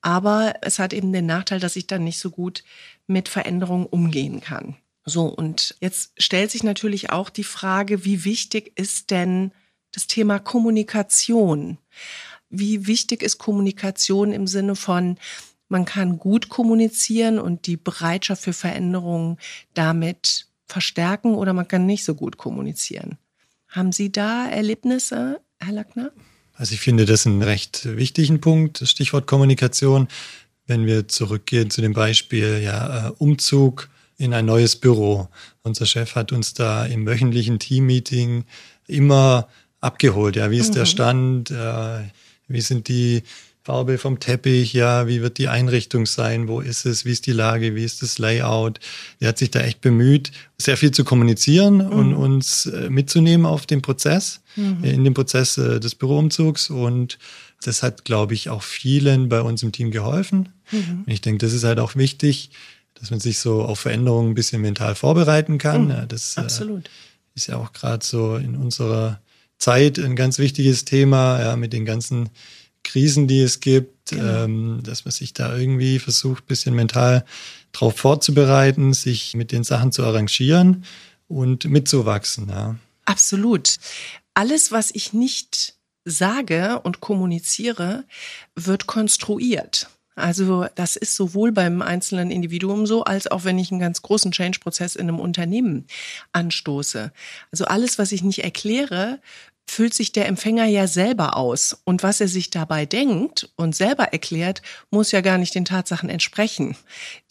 Aber 0.00 0.54
es 0.62 0.78
hat 0.78 0.94
eben 0.94 1.12
den 1.12 1.26
Nachteil, 1.26 1.60
dass 1.60 1.76
ich 1.76 1.86
dann 1.86 2.04
nicht 2.04 2.18
so 2.18 2.30
gut 2.30 2.64
mit 3.06 3.28
Veränderungen 3.28 3.86
umgehen 3.86 4.40
kann. 4.40 4.76
So, 5.04 5.26
und 5.26 5.76
jetzt 5.80 6.12
stellt 6.16 6.50
sich 6.50 6.62
natürlich 6.62 7.10
auch 7.10 7.28
die 7.28 7.44
Frage, 7.44 8.04
wie 8.04 8.24
wichtig 8.24 8.72
ist 8.76 9.10
denn 9.10 9.52
das 9.92 10.06
Thema 10.06 10.38
Kommunikation? 10.38 11.78
Wie 12.48 12.86
wichtig 12.86 13.22
ist 13.22 13.38
Kommunikation 13.38 14.32
im 14.32 14.46
Sinne 14.46 14.74
von, 14.74 15.18
man 15.68 15.84
kann 15.84 16.18
gut 16.18 16.48
kommunizieren 16.48 17.38
und 17.38 17.66
die 17.66 17.76
Bereitschaft 17.76 18.42
für 18.42 18.52
Veränderungen 18.52 19.38
damit 19.74 20.46
verstärken 20.66 21.34
oder 21.34 21.52
man 21.52 21.68
kann 21.68 21.86
nicht 21.86 22.04
so 22.04 22.14
gut 22.14 22.36
kommunizieren. 22.36 23.18
Haben 23.68 23.92
Sie 23.92 24.12
da 24.12 24.48
Erlebnisse, 24.48 25.40
Herr 25.58 25.72
Lackner? 25.72 26.12
Also 26.54 26.74
ich 26.74 26.80
finde 26.80 27.04
das 27.04 27.26
einen 27.26 27.42
recht 27.42 27.84
wichtigen 27.96 28.40
Punkt, 28.40 28.80
das 28.80 28.90
Stichwort 28.90 29.26
Kommunikation. 29.26 30.08
Wenn 30.66 30.86
wir 30.86 31.08
zurückgehen 31.08 31.70
zu 31.70 31.80
dem 31.82 31.92
Beispiel 31.92 32.60
ja, 32.62 33.08
äh, 33.08 33.12
Umzug 33.18 33.90
in 34.16 34.32
ein 34.32 34.46
neues 34.46 34.76
Büro. 34.76 35.28
Unser 35.62 35.86
Chef 35.86 36.14
hat 36.14 36.32
uns 36.32 36.54
da 36.54 36.86
im 36.86 37.06
wöchentlichen 37.06 37.58
Teammeeting 37.58 38.44
immer 38.86 39.48
abgeholt. 39.80 40.36
Ja, 40.36 40.50
wie 40.50 40.58
ist 40.58 40.70
mhm. 40.70 40.74
der 40.74 40.86
Stand? 40.86 41.50
Äh, 41.50 42.04
wie 42.46 42.60
sind 42.60 42.88
die 42.88 43.22
Farbe 43.64 43.96
vom 43.96 44.20
Teppich, 44.20 44.74
ja, 44.74 45.08
wie 45.08 45.22
wird 45.22 45.38
die 45.38 45.48
Einrichtung 45.48 46.04
sein, 46.04 46.48
wo 46.48 46.60
ist 46.60 46.84
es, 46.84 47.06
wie 47.06 47.12
ist 47.12 47.26
die 47.26 47.32
Lage, 47.32 47.74
wie 47.74 47.82
ist 47.82 48.02
das 48.02 48.18
Layout. 48.18 48.78
Er 49.20 49.28
hat 49.28 49.38
sich 49.38 49.50
da 49.50 49.60
echt 49.60 49.80
bemüht, 49.80 50.32
sehr 50.58 50.76
viel 50.76 50.90
zu 50.90 51.02
kommunizieren 51.02 51.76
mhm. 51.76 51.92
und 51.92 52.14
uns 52.14 52.66
äh, 52.66 52.90
mitzunehmen 52.90 53.46
auf 53.46 53.64
den 53.64 53.80
Prozess, 53.80 54.42
mhm. 54.56 54.84
in 54.84 55.02
den 55.02 55.14
Prozess 55.14 55.56
äh, 55.56 55.80
des 55.80 55.94
Büroumzugs. 55.94 56.68
Und 56.68 57.18
das 57.62 57.82
hat, 57.82 58.04
glaube 58.04 58.34
ich, 58.34 58.50
auch 58.50 58.62
vielen 58.62 59.30
bei 59.30 59.40
uns 59.40 59.62
im 59.62 59.72
Team 59.72 59.90
geholfen. 59.90 60.50
Mhm. 60.70 61.04
Und 61.06 61.10
ich 61.10 61.22
denke, 61.22 61.46
das 61.46 61.54
ist 61.54 61.64
halt 61.64 61.78
auch 61.78 61.96
wichtig, 61.96 62.50
dass 62.92 63.10
man 63.10 63.20
sich 63.20 63.38
so 63.38 63.62
auf 63.62 63.80
Veränderungen 63.80 64.32
ein 64.32 64.34
bisschen 64.34 64.60
mental 64.60 64.94
vorbereiten 64.94 65.56
kann. 65.56 65.84
Mhm. 65.84 65.90
Ja, 65.90 66.04
das 66.04 66.36
äh, 66.36 66.40
Absolut. 66.40 66.84
Äh, 66.84 66.90
ist 67.34 67.46
ja 67.46 67.56
auch 67.56 67.72
gerade 67.72 68.04
so 68.04 68.36
in 68.36 68.56
unserer 68.56 69.22
Zeit 69.56 69.98
ein 69.98 70.16
ganz 70.16 70.38
wichtiges 70.38 70.84
Thema, 70.84 71.40
ja, 71.40 71.56
mit 71.56 71.72
den 71.72 71.86
ganzen 71.86 72.28
Krisen, 72.84 73.26
die 73.26 73.40
es 73.40 73.60
gibt, 73.60 74.10
genau. 74.10 74.44
ähm, 74.44 74.80
dass 74.84 75.04
man 75.04 75.12
sich 75.12 75.32
da 75.32 75.56
irgendwie 75.56 75.98
versucht, 75.98 76.46
bisschen 76.46 76.74
mental 76.74 77.24
drauf 77.72 77.96
vorzubereiten, 77.96 78.92
sich 78.92 79.34
mit 79.34 79.50
den 79.50 79.64
Sachen 79.64 79.90
zu 79.90 80.04
arrangieren 80.04 80.84
und 81.26 81.64
mitzuwachsen. 81.64 82.48
Ja. 82.48 82.76
Absolut. 83.04 83.76
Alles, 84.34 84.72
was 84.72 84.90
ich 84.92 85.12
nicht 85.12 85.74
sage 86.04 86.80
und 86.80 87.00
kommuniziere, 87.00 88.04
wird 88.54 88.86
konstruiert. 88.86 89.88
Also 90.16 90.66
das 90.76 90.94
ist 90.94 91.16
sowohl 91.16 91.50
beim 91.50 91.82
einzelnen 91.82 92.30
Individuum 92.30 92.86
so, 92.86 93.02
als 93.04 93.26
auch 93.26 93.44
wenn 93.44 93.58
ich 93.58 93.72
einen 93.72 93.80
ganz 93.80 94.00
großen 94.02 94.30
Change-Prozess 94.30 94.94
in 94.94 95.08
einem 95.08 95.18
Unternehmen 95.18 95.86
anstoße. 96.32 97.12
Also 97.50 97.64
alles, 97.64 97.98
was 97.98 98.12
ich 98.12 98.22
nicht 98.22 98.44
erkläre, 98.44 99.20
füllt 99.66 99.94
sich 99.94 100.12
der 100.12 100.26
Empfänger 100.26 100.66
ja 100.66 100.86
selber 100.86 101.36
aus. 101.36 101.80
Und 101.84 102.02
was 102.02 102.20
er 102.20 102.28
sich 102.28 102.50
dabei 102.50 102.86
denkt 102.86 103.50
und 103.56 103.74
selber 103.74 104.04
erklärt, 104.04 104.62
muss 104.90 105.12
ja 105.12 105.20
gar 105.20 105.38
nicht 105.38 105.54
den 105.54 105.64
Tatsachen 105.64 106.08
entsprechen. 106.08 106.76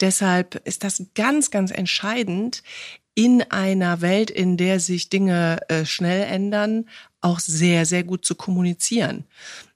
Deshalb 0.00 0.56
ist 0.66 0.84
das 0.84 1.02
ganz, 1.14 1.50
ganz 1.50 1.70
entscheidend, 1.70 2.62
in 3.14 3.42
einer 3.42 4.00
Welt, 4.00 4.30
in 4.30 4.56
der 4.56 4.80
sich 4.80 5.08
Dinge 5.08 5.60
äh, 5.68 5.84
schnell 5.84 6.24
ändern, 6.24 6.88
auch 7.20 7.38
sehr, 7.38 7.86
sehr 7.86 8.02
gut 8.02 8.24
zu 8.24 8.34
kommunizieren. 8.34 9.24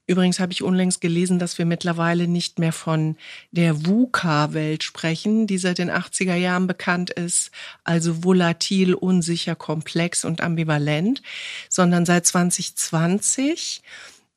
Übrigens 0.09 0.41
habe 0.41 0.53
ich 0.53 0.63
unlängst 0.63 1.03
gelesen, 1.03 1.39
dass 1.39 1.59
wir 1.59 1.67
mittlerweile 1.67 2.29
nicht 2.29 2.59
mehr 2.59 2.73
von 2.73 3.17
der 3.51 3.85
VUCA-Welt 3.85 4.83
sprechen, 4.83 5.47
die 5.47 5.59
seit 5.59 5.77
den 5.77 5.91
80er 5.91 6.35
Jahren 6.35 6.67
bekannt 6.67 7.11
ist, 7.11 7.51
also 7.85 8.25
volatil, 8.25 8.95
unsicher, 8.95 9.55
komplex 9.55 10.25
und 10.25 10.41
ambivalent, 10.41 11.21
sondern 11.69 12.07
seit 12.07 12.25
2020 12.25 13.83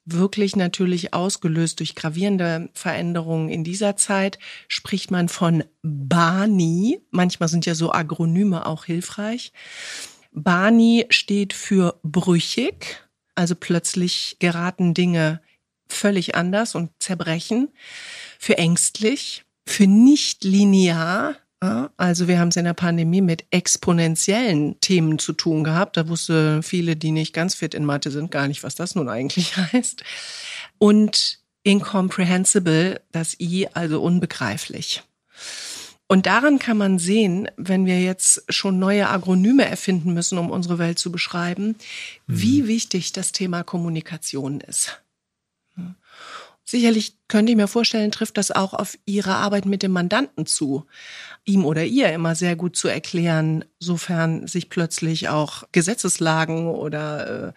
wirklich 0.03 0.57
natürlich 0.57 1.13
ausgelöst 1.13 1.79
durch 1.79 1.95
gravierende 1.95 2.67
Veränderungen 2.73 3.47
in 3.47 3.63
dieser 3.63 3.95
Zeit, 3.95 4.39
spricht 4.67 5.09
man 5.09 5.29
von 5.29 5.63
BANI. 5.83 6.99
Manchmal 7.11 7.47
sind 7.47 7.65
ja 7.65 7.75
so 7.75 7.93
Akronyme 7.93 8.65
auch 8.65 8.83
hilfreich. 8.83 9.53
BANI 10.33 11.05
steht 11.11 11.53
für 11.53 11.97
brüchig, 12.03 13.07
also 13.35 13.55
plötzlich 13.55 14.35
geraten 14.39 14.93
Dinge 14.93 15.39
völlig 15.91 16.35
anders 16.35 16.75
und 16.75 16.91
zerbrechen, 16.99 17.69
für 18.39 18.57
ängstlich, 18.57 19.43
für 19.65 19.87
nicht 19.87 20.43
linear. 20.43 21.35
Also 21.97 22.27
wir 22.27 22.39
haben 22.39 22.47
es 22.47 22.55
in 22.55 22.65
der 22.65 22.73
Pandemie 22.73 23.21
mit 23.21 23.45
exponentiellen 23.51 24.79
Themen 24.81 25.19
zu 25.19 25.33
tun 25.33 25.63
gehabt. 25.63 25.95
Da 25.95 26.07
wusste 26.07 26.63
viele, 26.63 26.95
die 26.95 27.11
nicht 27.11 27.33
ganz 27.33 27.53
fit 27.53 27.75
in 27.75 27.85
Mathe 27.85 28.09
sind, 28.09 28.31
gar 28.31 28.47
nicht, 28.47 28.63
was 28.63 28.73
das 28.73 28.95
nun 28.95 29.09
eigentlich 29.09 29.55
heißt. 29.73 30.03
Und 30.79 31.39
incomprehensible, 31.63 33.01
das 33.11 33.39
I, 33.39 33.67
also 33.73 34.01
unbegreiflich. 34.01 35.03
Und 36.07 36.25
daran 36.25 36.59
kann 36.59 36.75
man 36.75 36.99
sehen, 36.99 37.47
wenn 37.55 37.85
wir 37.85 38.01
jetzt 38.01 38.43
schon 38.49 38.79
neue 38.79 39.07
Akronyme 39.07 39.63
erfinden 39.65 40.13
müssen, 40.13 40.37
um 40.37 40.51
unsere 40.51 40.77
Welt 40.77 40.99
zu 40.99 41.09
beschreiben, 41.09 41.75
wie 42.27 42.63
mhm. 42.63 42.67
wichtig 42.67 43.13
das 43.13 43.31
Thema 43.31 43.63
Kommunikation 43.63 44.59
ist. 44.59 45.01
Sicherlich 46.71 47.17
könnte 47.27 47.51
ich 47.51 47.57
mir 47.57 47.67
vorstellen, 47.67 48.11
trifft 48.11 48.37
das 48.37 48.49
auch 48.49 48.73
auf 48.73 48.97
Ihre 49.05 49.35
Arbeit 49.35 49.65
mit 49.65 49.83
dem 49.83 49.91
Mandanten 49.91 50.45
zu, 50.45 50.85
ihm 51.43 51.65
oder 51.65 51.83
ihr 51.83 52.13
immer 52.13 52.33
sehr 52.33 52.55
gut 52.55 52.77
zu 52.77 52.87
erklären, 52.87 53.65
sofern 53.81 54.47
sich 54.47 54.69
plötzlich 54.69 55.27
auch 55.27 55.65
Gesetzeslagen 55.73 56.67
oder 56.67 57.49
äh, 57.49 57.53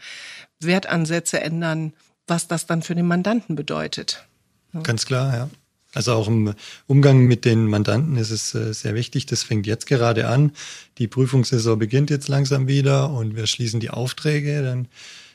Wertansätze 0.59 1.41
ändern, 1.41 1.93
was 2.27 2.49
das 2.49 2.67
dann 2.67 2.83
für 2.83 2.97
den 2.97 3.07
Mandanten 3.07 3.55
bedeutet. 3.55 4.27
Ja. 4.73 4.81
Ganz 4.81 5.07
klar, 5.07 5.33
ja. 5.33 5.51
Also 5.93 6.13
auch 6.15 6.27
im 6.27 6.53
Umgang 6.89 7.27
mit 7.27 7.45
den 7.45 7.67
Mandanten 7.67 8.17
ist 8.17 8.33
es 8.33 8.53
äh, 8.57 8.75
sehr 8.75 8.97
wichtig. 8.97 9.27
Das 9.27 9.45
fängt 9.45 9.69
jetzt 9.69 9.87
gerade 9.87 10.27
an. 10.27 10.51
Die 10.99 11.07
Prüfungssaison 11.07 11.79
beginnt 11.79 12.11
jetzt 12.11 12.27
langsam 12.27 12.67
wieder 12.67 13.11
und 13.11 13.37
wir 13.37 13.47
schließen 13.47 13.79
die 13.79 13.91
Aufträge. 13.91 14.61
Dann 14.65 14.89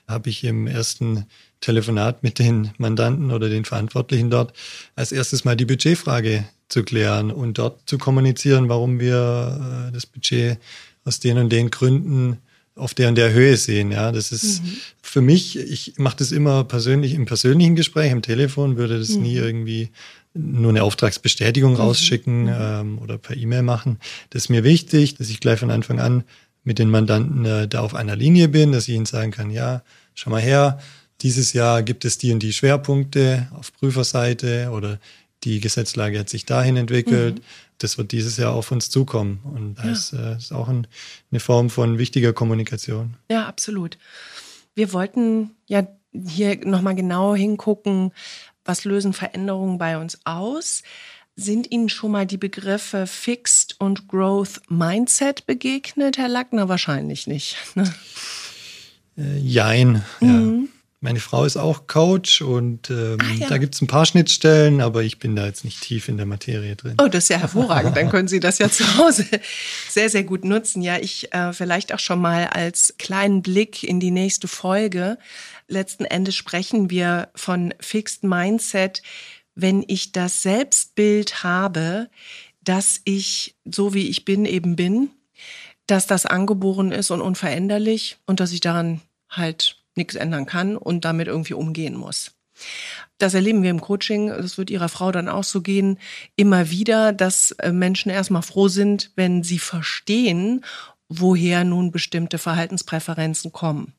habe 0.10 0.30
ich 0.30 0.44
im 0.44 0.68
ersten 0.68 1.26
Telefonat 1.62 2.24
mit 2.24 2.40
den 2.40 2.72
Mandanten 2.78 3.32
oder 3.32 3.48
den 3.50 3.66
Verantwortlichen 3.66 4.30
dort 4.30 4.54
als 4.96 5.12
erstes 5.12 5.46
mal 5.46 5.56
die 5.56 5.66
Budgetfrage 5.66 6.46
zu 6.68 6.84
klären 6.84 7.32
und 7.32 7.58
dort 7.58 7.88
zu 7.88 7.98
kommunizieren, 7.98 8.70
warum 8.70 9.00
wir 9.00 9.88
äh, 9.90 9.92
das 9.94 10.06
Budget 10.06 10.58
aus 11.04 11.20
den 11.20 11.38
und 11.38 11.50
den 11.50 11.70
Gründen 11.70 12.38
auf 12.76 12.94
der 12.94 13.10
und 13.10 13.16
der 13.16 13.34
Höhe 13.34 13.58
sehen. 13.58 13.92
Ja, 13.92 14.12
das 14.12 14.32
ist 14.32 14.64
mhm. 14.64 14.78
für 15.02 15.22
mich, 15.22 15.58
ich 15.58 15.94
mache 15.98 16.18
das 16.18 16.32
immer 16.32 16.64
persönlich 16.64 17.14
im 17.14 17.26
persönlichen 17.26 17.76
Gespräch, 17.76 18.12
im 18.12 18.22
Telefon, 18.22 18.78
würde 18.78 19.00
das 19.00 19.10
mhm. 19.10 19.22
nie 19.22 19.36
irgendwie 19.36 19.90
nur 20.34 20.70
eine 20.70 20.84
Auftragsbestätigung 20.84 21.74
mhm. 21.74 21.78
rausschicken 21.78 22.44
mhm. 22.44 22.56
ähm, 22.58 23.00
oder 23.00 23.18
per 23.18 23.36
E-Mail 23.36 23.64
machen. 23.64 24.00
Das 24.30 24.44
ist 24.44 24.50
mir 24.50 24.64
wichtig, 24.64 25.16
dass 25.16 25.30
ich 25.30 25.40
gleich 25.40 25.60
von 25.60 25.72
Anfang 25.72 26.00
an 26.00 26.24
mit 26.70 26.78
den 26.78 26.92
Mandanten 26.92 27.46
äh, 27.46 27.68
da 27.68 27.82
auf 27.82 27.96
einer 27.96 28.16
Linie 28.16 28.48
bin, 28.48 28.72
dass 28.72 28.88
ich 28.88 28.94
ihnen 28.94 29.08
sagen 29.08 29.32
kann, 29.32 29.50
ja, 29.50 29.82
schau 30.14 30.30
mal 30.30 30.40
her, 30.40 30.80
dieses 31.22 31.52
Jahr 31.54 31.82
gibt 31.82 32.06
es 32.06 32.20
die 32.20 32.32
und 32.32 32.44
die 32.44 32.54
Schwerpunkte 32.54 33.48
auf 33.58 33.74
Prüferseite 33.74 34.70
oder 34.72 35.00
die 35.44 35.62
Gesetzlage 35.62 36.20
hat 36.20 36.30
sich 36.30 36.46
dahin 36.46 36.78
entwickelt. 36.78 37.40
Mhm. 37.40 37.44
Das 37.80 37.98
wird 37.98 38.12
dieses 38.12 38.38
Jahr 38.38 38.54
auf 38.54 38.72
uns 38.72 38.92
zukommen. 38.92 39.40
Und 39.44 39.80
das 39.84 40.12
ja. 40.12 40.34
ist 40.34 40.52
auch 40.52 40.68
ein, 40.68 40.86
eine 41.32 41.40
Form 41.40 41.72
von 41.72 41.98
wichtiger 41.98 42.34
Kommunikation. 42.34 43.16
Ja, 43.32 43.48
absolut. 43.48 43.98
Wir 44.76 44.94
wollten 44.94 45.50
ja 45.66 45.88
hier 46.14 46.64
nochmal 46.68 46.94
genau 46.94 47.34
hingucken, 47.34 48.12
was 48.64 48.86
lösen 48.86 49.14
Veränderungen 49.14 49.80
bei 49.80 49.98
uns 49.98 50.20
aus. 50.24 50.84
Sind 51.40 51.72
Ihnen 51.72 51.88
schon 51.88 52.12
mal 52.12 52.26
die 52.26 52.36
Begriffe 52.36 53.08
Fixed 53.08 53.78
und 53.80 54.10
Growth 54.10 54.60
Mindset 54.68 55.46
begegnet, 55.46 56.18
Herr 56.18 56.28
Lackner? 56.28 56.68
Wahrscheinlich 56.68 57.28
nicht. 57.28 57.56
Ne? 57.76 57.94
Äh, 59.18 59.38
jein, 59.38 60.04
mhm. 60.20 60.68
ja. 60.68 60.70
Meine 61.02 61.22
Frau 61.22 61.46
ist 61.46 61.56
auch 61.56 61.88
Coach 61.88 62.42
und 62.42 62.90
ähm, 62.90 63.20
ja. 63.38 63.48
da 63.48 63.58
gibt 63.58 63.74
es 63.74 63.82
ein 63.82 63.88
paar 63.88 64.06
Schnittstellen, 64.06 64.82
aber 64.82 65.02
ich 65.04 65.18
bin 65.18 65.34
da 65.34 65.46
jetzt 65.46 65.64
nicht 65.64 65.82
tief 65.82 66.10
in 66.10 66.18
der 66.18 66.26
Materie 66.26 66.76
drin. 66.76 66.98
Oh, 67.02 67.08
das 67.08 67.24
ist 67.24 67.30
ja 67.30 67.38
hervorragend. 67.38 67.96
Dann 67.96 68.10
können 68.10 68.28
Sie 68.28 68.42
das 68.42 68.58
ja 68.58 68.70
zu 68.70 68.98
Hause 68.98 69.26
sehr, 69.90 70.10
sehr 70.10 70.24
gut 70.26 70.44
nutzen. 70.44 70.82
Ja, 70.82 70.98
ich 70.98 71.34
äh, 71.34 71.54
vielleicht 71.54 71.94
auch 71.94 72.00
schon 72.00 72.20
mal 72.20 72.48
als 72.48 72.96
kleinen 72.98 73.42
Blick 73.42 73.82
in 73.84 74.02
die 74.02 74.12
nächste 74.12 74.50
Folge. 74.50 75.18
Letzten 75.70 76.04
Endes 76.04 76.36
sprechen 76.36 76.90
wir 76.90 77.30
von 77.34 77.74
Fixed 77.80 78.26
Mindset, 78.26 79.02
wenn 79.62 79.84
ich 79.88 80.12
das 80.12 80.42
Selbstbild 80.42 81.44
habe, 81.44 82.10
dass 82.62 83.02
ich 83.06 83.56
so 83.66 83.94
wie 83.94 84.10
ich 84.10 84.26
bin 84.26 84.46
eben 84.46 84.76
bin, 84.76 85.10
dass 85.88 86.08
das 86.08 86.26
angeboren 86.26 86.92
ist 86.92 87.12
und 87.12 87.22
unveränderlich 87.22 88.18
und 88.26 88.40
dass 88.40 88.52
ich 88.52 88.62
daran 88.62 89.02
halt 89.30 89.78
nichts 89.96 90.16
ändern 90.16 90.46
kann 90.46 90.78
und 90.78 91.06
damit 91.06 91.28
irgendwie 91.28 91.54
umgehen 91.54 91.96
muss. 91.96 92.32
Das 93.18 93.34
erleben 93.34 93.64
wir 93.64 93.70
im 93.70 93.82
Coaching, 93.82 94.28
das 94.28 94.58
wird 94.58 94.70
Ihrer 94.70 94.90
Frau 94.90 95.12
dann 95.12 95.30
auch 95.30 95.44
so 95.44 95.62
gehen, 95.62 95.98
immer 96.36 96.70
wieder, 96.70 97.14
dass 97.14 97.52
äh, 97.52 97.72
Menschen 97.72 98.12
erstmal 98.12 98.42
froh 98.42 98.68
sind, 98.68 99.12
wenn 99.16 99.44
sie 99.44 99.60
verstehen, 99.60 100.64
woher 101.08 101.64
nun 101.64 101.92
bestimmte 101.92 102.38
Verhaltenspräferenzen 102.38 103.52
kommen. 103.52 103.94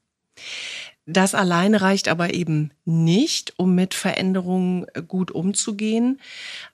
Das 1.13 1.35
alleine 1.35 1.81
reicht 1.81 2.09
aber 2.09 2.35
eben 2.35 2.71
nicht, 2.85 3.55
um 3.57 3.75
mit 3.75 3.95
Veränderungen 3.95 4.87
äh, 4.95 5.03
gut 5.03 5.31
umzugehen. 5.31 6.21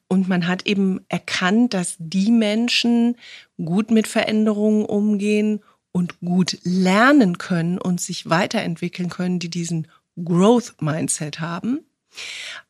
Und 0.09 0.29
man 0.29 0.47
hat 0.47 0.67
eben 0.67 1.01
erkannt, 1.09 1.75
dass 1.75 1.97
die 1.99 2.31
Menschen 2.31 3.17
gut 3.57 3.91
mit 3.91 4.07
Veränderungen 4.07 4.85
umgehen 4.85 5.61
und 5.91 6.21
gut 6.21 6.59
lernen 6.63 7.39
können 7.39 7.79
und 7.79 8.01
sich 8.01 8.29
weiterentwickeln 8.29 9.09
können, 9.09 9.39
die 9.39 9.49
diesen 9.49 9.89
Growth 10.23 10.75
Mindset 10.81 11.41
haben 11.41 11.81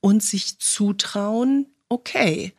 und 0.00 0.22
sich 0.22 0.58
zutrauen, 0.58 1.66
okay, 1.88 2.52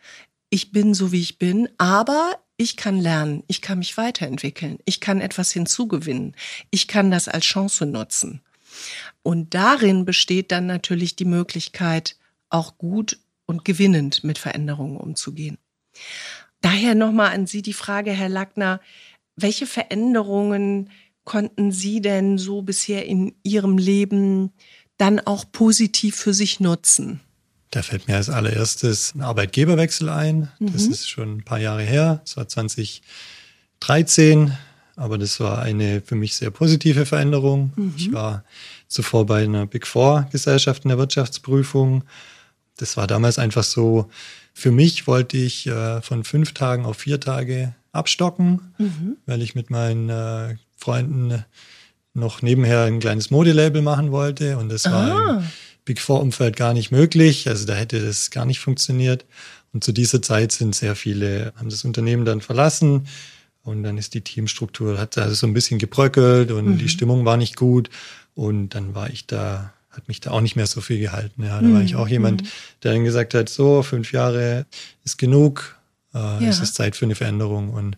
ich 0.50 0.72
bin 0.72 0.94
so 0.94 1.12
wie 1.12 1.22
ich 1.22 1.40
bin, 1.40 1.70
aber 1.78 2.38
ich 2.58 2.76
kann 2.76 3.00
lernen, 3.00 3.44
ich 3.48 3.62
kann 3.62 3.80
mich 3.80 3.98
weiterentwickeln, 3.98 4.80
ich 4.86 5.00
kann 5.00 5.22
etwas 5.22 5.52
hinzugewinnen, 5.52 6.36
ich 6.72 6.88
kann 6.88 7.12
das 7.12 7.28
als 7.28 7.46
Chance 7.46 7.86
nutzen. 7.86 8.42
Und 9.24 9.54
darin 9.54 10.06
besteht 10.06 10.52
dann 10.52 10.66
natürlich 10.66 11.16
die 11.16 11.26
Möglichkeit, 11.26 12.18
auch 12.50 12.78
gut 12.78 13.20
und 13.46 13.66
gewinnend 13.66 14.24
mit 14.24 14.38
Veränderungen 14.38 14.98
umzugehen. 14.98 15.58
Daher 16.62 16.96
nochmal 16.96 17.34
an 17.34 17.48
Sie 17.48 17.62
die 17.62 17.74
Frage, 17.74 18.12
Herr 18.12 18.30
Lackner, 18.30 18.82
welche 19.36 19.68
Veränderungen 19.68 20.90
konnten 21.24 21.72
Sie 21.72 22.02
denn 22.02 22.38
so 22.38 22.62
bisher 22.62 23.06
in 23.06 23.36
Ihrem 23.44 23.78
Leben 23.78 24.52
dann 24.98 25.20
auch 25.20 25.46
positiv 25.52 26.16
für 26.16 26.34
sich 26.34 26.60
nutzen? 26.60 27.22
Da 27.72 27.84
fällt 27.84 28.08
mir 28.08 28.16
als 28.16 28.30
allererstes 28.30 29.14
ein 29.14 29.22
Arbeitgeberwechsel 29.22 30.10
ein. 30.10 30.50
Mhm. 30.60 30.74
Das 30.74 30.88
ist 30.88 31.10
schon 31.10 31.38
ein 31.38 31.44
paar 31.44 31.60
Jahre 31.60 31.84
her. 31.84 32.22
Das 32.24 32.38
war 32.38 32.48
2013, 32.48 34.58
aber 34.98 35.18
das 35.18 35.40
war 35.40 35.62
eine 35.62 36.02
für 36.02 36.16
mich 36.16 36.36
sehr 36.36 36.50
positive 36.50 37.06
Veränderung. 37.06 37.72
Mhm. 37.76 37.94
Ich 37.96 38.12
war 38.12 38.44
zuvor 38.88 39.28
bei 39.28 39.44
einer 39.44 39.68
Big 39.68 39.86
Four 39.86 40.28
Gesellschaft 40.32 40.84
in 40.84 40.90
der 40.90 40.98
Wirtschaftsprüfung. 40.98 42.04
Das 42.78 42.98
war 42.98 43.08
damals 43.08 43.40
einfach 43.40 43.64
so, 43.64 44.10
für 44.54 44.72
mich 44.72 45.06
wollte 45.06 45.38
ich 45.38 45.68
äh, 45.68 46.02
von 46.02 46.24
fünf 46.24 46.54
Tagen 46.54 46.86
auf 46.86 46.98
vier 46.98 47.20
Tage 47.20 47.76
abstocken, 47.92 48.74
mhm. 48.80 49.18
weil 49.28 49.44
ich 49.44 49.54
mit 49.54 49.70
meinen 49.70 50.10
äh, 50.10 50.56
Freunden 50.76 51.46
noch 52.16 52.42
nebenher 52.42 52.84
ein 52.84 53.00
kleines 53.00 53.30
Modelabel 53.30 53.84
machen 53.84 54.12
wollte 54.12 54.58
und 54.58 54.70
das 54.70 54.88
ah. 54.88 54.92
war 54.92 55.38
im 55.38 55.48
Big 55.86 56.02
Four 56.02 56.22
Umfeld 56.22 56.56
gar 56.56 56.74
nicht 56.74 56.90
möglich. 56.90 57.48
Also 57.48 57.68
da 57.68 57.76
hätte 57.76 58.04
das 58.04 58.32
gar 58.32 58.46
nicht 58.46 58.60
funktioniert. 58.60 59.26
Und 59.74 59.84
zu 59.84 59.92
dieser 59.92 60.24
Zeit 60.24 60.52
sind 60.52 60.74
sehr 60.74 60.96
viele, 60.96 61.54
haben 61.56 61.70
das 61.70 61.86
Unternehmen 61.86 62.26
dann 62.26 62.42
verlassen 62.42 63.08
und 63.68 63.84
dann 63.84 63.98
ist 63.98 64.14
die 64.14 64.22
Teamstruktur, 64.22 64.98
hat 64.98 65.18
also 65.18 65.36
so 65.36 65.46
ein 65.46 65.54
bisschen 65.54 65.78
gebröckelt 65.78 66.52
und 66.52 66.66
mhm. 66.66 66.78
die 66.78 66.88
Stimmung 66.88 67.26
war 67.26 67.36
nicht 67.36 67.58
gut. 67.58 67.90
Und 68.34 68.70
dann 68.70 68.96
war 68.96 69.10
ich 69.10 69.28
da, 69.28 69.74
hat 69.90 70.08
mich 70.08 70.22
da 70.22 70.32
auch 70.32 70.40
nicht 70.40 70.56
mehr 70.56 70.68
so 70.68 70.80
viel 70.80 71.00
gehalten. 71.00 71.44
Ja, 71.44 71.60
da 71.60 71.68
mhm. 71.68 71.74
war 71.74 71.82
ich 71.82 71.98
auch 71.98 72.08
jemand, 72.08 72.44
mhm. 72.44 72.48
der 72.82 72.94
dann 72.94 73.04
gesagt 73.04 73.34
hat, 73.34 73.50
so, 73.50 73.84
fünf 73.84 74.14
Jahre 74.14 74.66
ist 75.04 75.18
genug, 75.18 75.76
äh, 76.14 76.18
ja. 76.18 76.40
Es 76.44 76.62
ist 76.62 76.76
Zeit 76.76 76.96
für 76.96 77.04
eine 77.04 77.16
Veränderung 77.16 77.72
und 77.74 77.98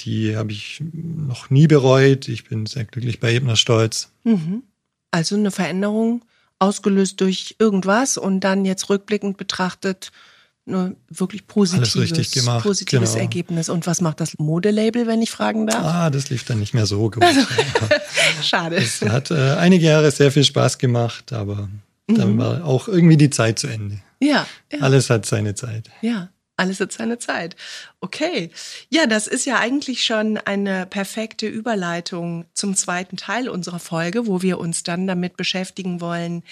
die 0.00 0.36
habe 0.36 0.50
ich 0.50 0.82
noch 0.92 1.48
nie 1.48 1.68
bereut. 1.68 2.26
Ich 2.26 2.48
bin 2.48 2.66
sehr 2.66 2.84
glücklich 2.84 3.20
bei 3.20 3.32
Ebner 3.32 3.54
Stolz. 3.54 4.10
Mhm. 4.24 4.64
Also 5.12 5.36
eine 5.36 5.52
Veränderung 5.52 6.24
ausgelöst 6.58 7.20
durch 7.20 7.54
irgendwas 7.60 8.18
und 8.18 8.40
dann 8.40 8.64
jetzt 8.64 8.90
rückblickend 8.90 9.36
betrachtet 9.36 10.10
eine 10.66 10.96
wirklich 11.10 11.46
positives, 11.46 11.92
positives 12.62 13.12
genau. 13.12 13.22
Ergebnis. 13.22 13.68
Und 13.68 13.86
was 13.86 14.00
macht 14.00 14.20
das 14.20 14.38
Modelabel, 14.38 15.06
wenn 15.06 15.20
ich 15.20 15.30
fragen 15.30 15.66
darf? 15.66 15.84
Ah, 15.84 16.10
das 16.10 16.30
lief 16.30 16.44
dann 16.44 16.60
nicht 16.60 16.74
mehr 16.74 16.86
so 16.86 17.10
gut. 17.10 17.24
Schade. 18.42 18.76
Es 18.76 19.02
hat 19.02 19.30
äh, 19.30 19.54
einige 19.54 19.86
Jahre 19.86 20.10
sehr 20.10 20.32
viel 20.32 20.44
Spaß 20.44 20.78
gemacht, 20.78 21.32
aber 21.32 21.68
mhm. 22.06 22.14
dann 22.14 22.38
war 22.38 22.64
auch 22.64 22.88
irgendwie 22.88 23.16
die 23.16 23.30
Zeit 23.30 23.58
zu 23.58 23.66
Ende. 23.66 24.00
Ja, 24.20 24.46
ja. 24.72 24.80
Alles 24.80 25.10
hat 25.10 25.26
seine 25.26 25.54
Zeit. 25.54 25.90
Ja. 26.00 26.30
Alles 26.56 26.78
hat 26.78 26.92
seine 26.92 27.18
Zeit. 27.18 27.56
Okay. 28.00 28.50
Ja, 28.88 29.06
das 29.06 29.26
ist 29.26 29.44
ja 29.44 29.58
eigentlich 29.58 30.04
schon 30.04 30.38
eine 30.38 30.86
perfekte 30.86 31.48
Überleitung 31.48 32.44
zum 32.54 32.76
zweiten 32.76 33.16
Teil 33.16 33.48
unserer 33.48 33.80
Folge, 33.80 34.28
wo 34.28 34.40
wir 34.40 34.58
uns 34.60 34.84
dann 34.84 35.08
damit 35.08 35.36
beschäftigen 35.36 36.00
wollen, 36.00 36.44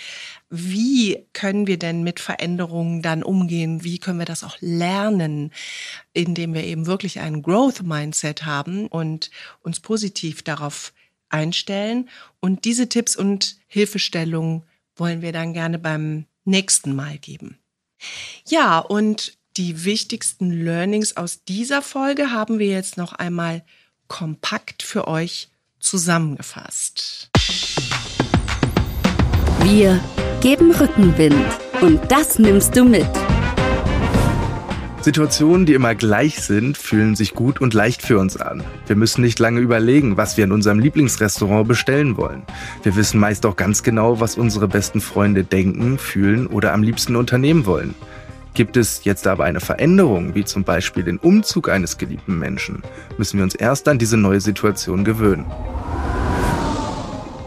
wie 0.51 1.25
können 1.33 1.69
wir 1.69 1.79
denn 1.79 2.03
mit 2.03 2.19
Veränderungen 2.19 3.01
dann 3.01 3.23
umgehen? 3.23 3.85
Wie 3.85 3.99
können 3.99 4.19
wir 4.19 4.27
das 4.27 4.43
auch 4.43 4.57
lernen, 4.61 5.53
indem 6.13 6.53
wir 6.53 6.65
eben 6.65 6.87
wirklich 6.87 7.21
ein 7.21 7.41
Growth 7.43 7.83
Mindset 7.83 8.45
haben 8.45 8.89
und 8.89 9.31
uns 9.61 9.79
positiv 9.79 10.43
darauf 10.43 10.93
einstellen? 11.29 12.11
Und 12.41 12.65
diese 12.65 12.89
Tipps 12.89 13.15
und 13.15 13.57
Hilfestellungen 13.69 14.65
wollen 14.97 15.23
wir 15.23 15.33
dann 15.33 15.55
gerne 15.55 15.79
beim 15.79 16.27
nächsten 16.45 16.95
Mal 16.95 17.19
geben. 17.19 17.59
Ja, 18.47 18.81
und 18.81 19.39
die 19.57 19.85
wichtigsten 19.85 20.51
Learnings 20.51 21.17
aus 21.17 21.45
dieser 21.45 21.83
Folge 21.83 22.31
haben 22.31 22.59
wir 22.59 22.69
jetzt 22.69 22.97
noch 22.97 23.13
einmal 23.13 23.63
kompakt 24.09 24.83
für 24.83 25.09
euch 25.09 25.51
zusammengefasst. 25.79 27.31
Wir 29.63 30.03
geben 30.41 30.73
Rückenwind 30.73 31.47
und 31.81 32.01
das 32.11 32.39
nimmst 32.39 32.77
du 32.77 32.85
mit. 32.85 33.07
Situationen, 35.03 35.67
die 35.67 35.75
immer 35.75 35.97
gleich 35.97 36.41
sind, 36.43 36.79
fühlen 36.79 37.17
sich 37.17 37.35
gut 37.35 37.61
und 37.61 37.75
leicht 37.75 38.03
für 38.03 38.19
uns 38.19 38.37
an. 38.37 38.63
Wir 38.87 38.95
müssen 38.95 39.21
nicht 39.21 39.41
lange 39.41 39.59
überlegen, 39.59 40.17
was 40.17 40.37
wir 40.37 40.45
in 40.45 40.53
unserem 40.53 40.79
Lieblingsrestaurant 40.79 41.67
bestellen 41.67 42.17
wollen. 42.17 42.45
Wir 42.85 42.95
wissen 42.95 43.19
meist 43.19 43.45
auch 43.45 43.57
ganz 43.57 43.83
genau, 43.83 44.21
was 44.21 44.37
unsere 44.37 44.69
besten 44.69 45.01
Freunde 45.01 45.43
denken, 45.43 45.99
fühlen 45.99 46.47
oder 46.47 46.73
am 46.73 46.85
liebsten 46.85 47.17
unternehmen 47.17 47.67
wollen. 47.67 47.97
Gibt 48.55 48.77
es 48.77 49.05
jetzt 49.05 49.27
aber 49.27 49.45
eine 49.45 49.61
Veränderung, 49.61 50.35
wie 50.35 50.45
zum 50.45 50.63
Beispiel 50.63 51.03
den 51.03 51.19
Umzug 51.19 51.71
eines 51.71 51.97
geliebten 51.97 52.39
Menschen, 52.39 52.83
müssen 53.17 53.39
wir 53.39 53.45
uns 53.45 53.55
erst 53.55 53.89
an 53.89 53.99
diese 53.99 54.19
neue 54.19 54.41
Situation 54.41 55.05
gewöhnen. 55.05 55.47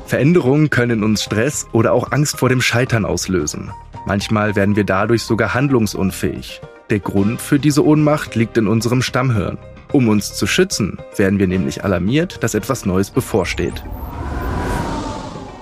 Veränderungen 0.08 0.70
können 0.70 1.04
uns 1.04 1.24
Stress 1.24 1.68
oder 1.72 1.94
auch 1.94 2.12
Angst 2.12 2.38
vor 2.38 2.50
dem 2.50 2.62
Scheitern 2.62 3.06
auslösen. 3.06 3.72
Manchmal 4.08 4.56
werden 4.56 4.76
wir 4.76 4.84
dadurch 4.84 5.24
sogar 5.24 5.54
handlungsunfähig. 5.54 6.62
Der 6.90 7.00
Grund 7.00 7.42
für 7.42 7.60
diese 7.60 7.84
Ohnmacht 7.84 8.36
liegt 8.36 8.58
in 8.58 8.68
unserem 8.68 9.02
Stammhirn. 9.02 9.58
Um 9.92 10.10
uns 10.10 10.34
zu 10.34 10.46
schützen, 10.46 11.00
werden 11.18 11.40
wir 11.40 11.48
nämlich 11.48 11.84
alarmiert, 11.84 12.44
dass 12.44 12.54
etwas 12.54 12.86
Neues 12.86 13.10
bevorsteht. 13.10 13.84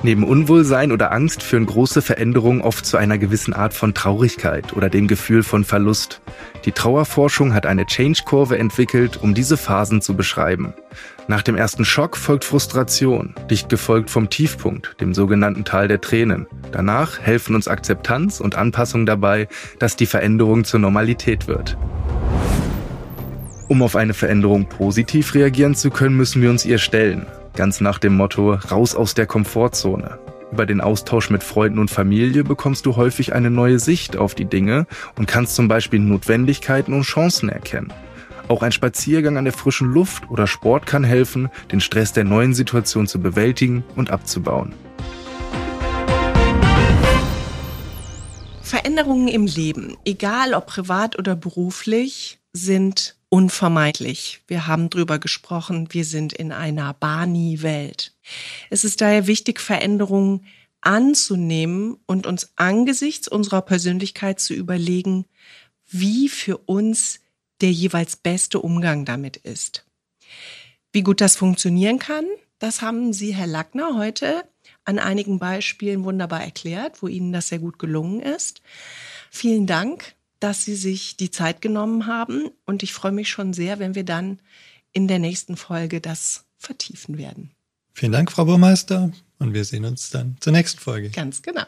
Neben 0.06 0.26
Unwohlsein 0.26 0.92
oder 0.92 1.14
Angst 1.14 1.42
führen 1.42 1.66
große 1.66 2.02
Veränderungen 2.02 2.60
oft 2.60 2.86
zu 2.86 2.98
einer 2.98 3.18
gewissen 3.18 3.54
Art 3.54 3.74
von 3.74 3.94
Traurigkeit 3.94 4.74
oder 4.74 4.90
dem 4.90 5.08
Gefühl 5.08 5.44
von 5.44 5.64
Verlust. 5.64 6.20
Die 6.66 6.74
Trauerforschung 6.74 7.54
hat 7.54 7.66
eine 7.66 7.86
Change-Kurve 7.86 8.58
entwickelt, 8.58 9.18
um 9.22 9.34
diese 9.34 9.56
Phasen 9.56 10.02
zu 10.02 10.18
beschreiben. 10.18 10.74
Nach 11.30 11.42
dem 11.42 11.56
ersten 11.56 11.86
Schock 11.86 12.18
folgt 12.18 12.44
Frustration, 12.44 13.34
dicht 13.50 13.70
gefolgt 13.70 14.10
vom 14.10 14.30
Tiefpunkt, 14.30 15.00
dem 15.00 15.14
sogenannten 15.14 15.64
Tal 15.64 15.88
der 15.88 16.02
Tränen. 16.02 16.48
Danach 16.74 17.22
helfen 17.22 17.56
uns 17.56 17.70
Akzeptanz 17.70 18.42
und 18.42 18.56
Anpassung 18.56 19.06
dabei, 19.06 19.48
dass 19.80 19.96
die 19.96 20.06
Veränderung 20.06 20.66
zur 20.66 20.82
Normalität 20.82 21.48
wird. 21.48 21.78
Um 23.70 23.82
auf 23.82 23.96
eine 23.96 24.14
Veränderung 24.14 24.68
positiv 24.68 25.34
reagieren 25.34 25.76
zu 25.76 25.92
können, 25.92 26.18
müssen 26.18 26.42
wir 26.42 26.50
uns 26.50 26.66
ihr 26.66 26.78
stellen. 26.78 27.26
Ganz 27.56 27.82
nach 27.82 28.00
dem 28.00 28.16
Motto, 28.18 28.54
raus 28.54 28.96
aus 28.96 29.14
der 29.14 29.28
Komfortzone. 29.28 30.18
Über 30.52 30.66
den 30.66 30.82
Austausch 30.82 31.30
mit 31.30 31.44
Freunden 31.44 31.78
und 31.78 31.92
Familie 31.92 32.44
bekommst 32.44 32.88
du 32.88 32.96
häufig 32.96 33.34
eine 33.34 33.52
neue 33.52 33.78
Sicht 33.78 34.18
auf 34.18 34.34
die 34.34 34.46
Dinge 34.46 34.88
und 35.18 35.28
kannst 35.28 35.56
zum 35.56 35.68
Beispiel 35.68 36.00
Notwendigkeiten 36.00 36.94
und 36.94 37.04
Chancen 37.04 37.50
erkennen. 37.50 37.94
Auch 38.48 38.64
ein 38.64 38.72
Spaziergang 38.72 39.38
an 39.38 39.46
der 39.46 39.54
frischen 39.54 39.92
Luft 39.92 40.30
oder 40.32 40.48
Sport 40.48 40.88
kann 40.88 41.04
helfen, 41.04 41.50
den 41.72 41.80
Stress 41.80 42.12
der 42.12 42.24
neuen 42.24 42.56
Situation 42.56 43.06
zu 43.06 43.20
bewältigen 43.20 43.84
und 43.96 44.10
abzubauen. 44.10 44.74
Veränderungen 48.64 49.28
im 49.28 49.46
Leben, 49.46 49.96
egal 50.06 50.56
ob 50.56 50.66
privat 50.66 51.20
oder 51.20 51.36
beruflich, 51.36 52.40
sind 52.54 53.18
unvermeidlich. 53.30 54.42
Wir 54.48 54.68
haben 54.68 54.92
drüber 54.92 55.18
gesprochen, 55.18 55.88
wir 55.92 56.06
sind 56.06 56.34
in 56.34 56.52
einer 56.52 56.94
Barney-Welt. 56.94 58.14
Es 58.70 58.84
ist 58.84 59.02
daher 59.02 59.26
wichtig, 59.26 59.60
Veränderungen 59.60 60.46
anzunehmen 60.82 61.98
und 62.06 62.28
uns 62.28 62.54
angesichts 62.56 63.28
unserer 63.28 63.64
Persönlichkeit 63.64 64.40
zu 64.40 64.54
überlegen, 64.54 65.26
wie 65.88 66.30
für 66.30 66.58
uns 66.58 67.22
der 67.62 67.72
jeweils 67.72 68.16
beste 68.16 68.60
Umgang 68.60 69.06
damit 69.06 69.38
ist. 69.38 69.86
Wie 70.92 71.02
gut 71.02 71.22
das 71.22 71.36
funktionieren 71.36 71.98
kann, 71.98 72.26
das 72.60 72.82
haben 72.82 73.14
Sie, 73.14 73.34
Herr 73.34 73.48
Lackner, 73.48 73.98
heute 73.98 74.44
an 74.86 75.00
einigen 75.00 75.40
Beispielen 75.40 76.04
wunderbar 76.04 76.44
erklärt, 76.44 77.02
wo 77.02 77.08
Ihnen 77.08 77.34
das 77.34 77.48
sehr 77.48 77.60
gut 77.60 77.80
gelungen 77.80 78.22
ist. 78.22 78.62
Vielen 79.32 79.66
Dank 79.66 80.16
dass 80.44 80.66
Sie 80.66 80.76
sich 80.76 81.16
die 81.16 81.32
Zeit 81.32 81.62
genommen 81.62 82.06
haben. 82.06 82.50
Und 82.66 82.84
ich 82.84 82.94
freue 82.94 83.14
mich 83.14 83.30
schon 83.30 83.54
sehr, 83.54 83.80
wenn 83.80 83.96
wir 83.96 84.04
dann 84.04 84.42
in 84.92 85.08
der 85.08 85.20
nächsten 85.20 85.56
Folge 85.56 86.02
das 86.02 86.46
vertiefen 86.58 87.18
werden. 87.18 87.52
Vielen 87.94 88.12
Dank, 88.12 88.32
Frau 88.32 88.44
Burmeister. 88.44 89.12
Und 89.40 89.54
wir 89.54 89.64
sehen 89.64 89.86
uns 89.86 90.10
dann 90.10 90.36
zur 90.42 90.52
nächsten 90.52 90.80
Folge. 90.80 91.10
Ganz 91.12 91.42
genau. 91.42 91.66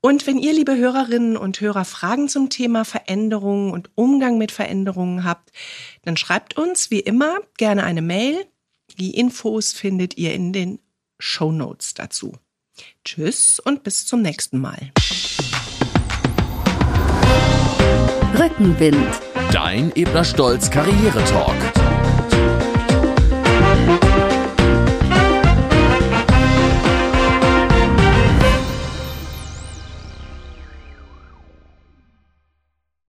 Und 0.00 0.26
wenn 0.28 0.38
ihr, 0.38 0.52
liebe 0.52 0.76
Hörerinnen 0.76 1.36
und 1.36 1.60
Hörer, 1.60 1.84
Fragen 1.84 2.28
zum 2.28 2.50
Thema 2.50 2.84
Veränderungen 2.84 3.72
und 3.72 3.90
Umgang 3.96 4.38
mit 4.38 4.52
Veränderungen 4.52 5.24
habt, 5.24 5.50
dann 6.02 6.16
schreibt 6.16 6.56
uns 6.56 6.92
wie 6.92 7.00
immer 7.00 7.38
gerne 7.56 7.82
eine 7.82 8.02
Mail. 8.02 8.46
Die 8.98 9.16
Infos 9.16 9.72
findet 9.72 10.16
ihr 10.16 10.32
in 10.32 10.52
den 10.52 10.78
Show 11.18 11.50
Notes 11.50 11.94
dazu. 11.94 12.36
Tschüss 13.04 13.58
und 13.58 13.82
bis 13.82 14.06
zum 14.06 14.22
nächsten 14.22 14.58
Mal. 14.60 14.92
Rückenwind. 18.38 18.96
Dein 19.52 19.90
Ebner 19.96 20.24
Stolz 20.24 20.70
Karrieretalk. 20.70 21.77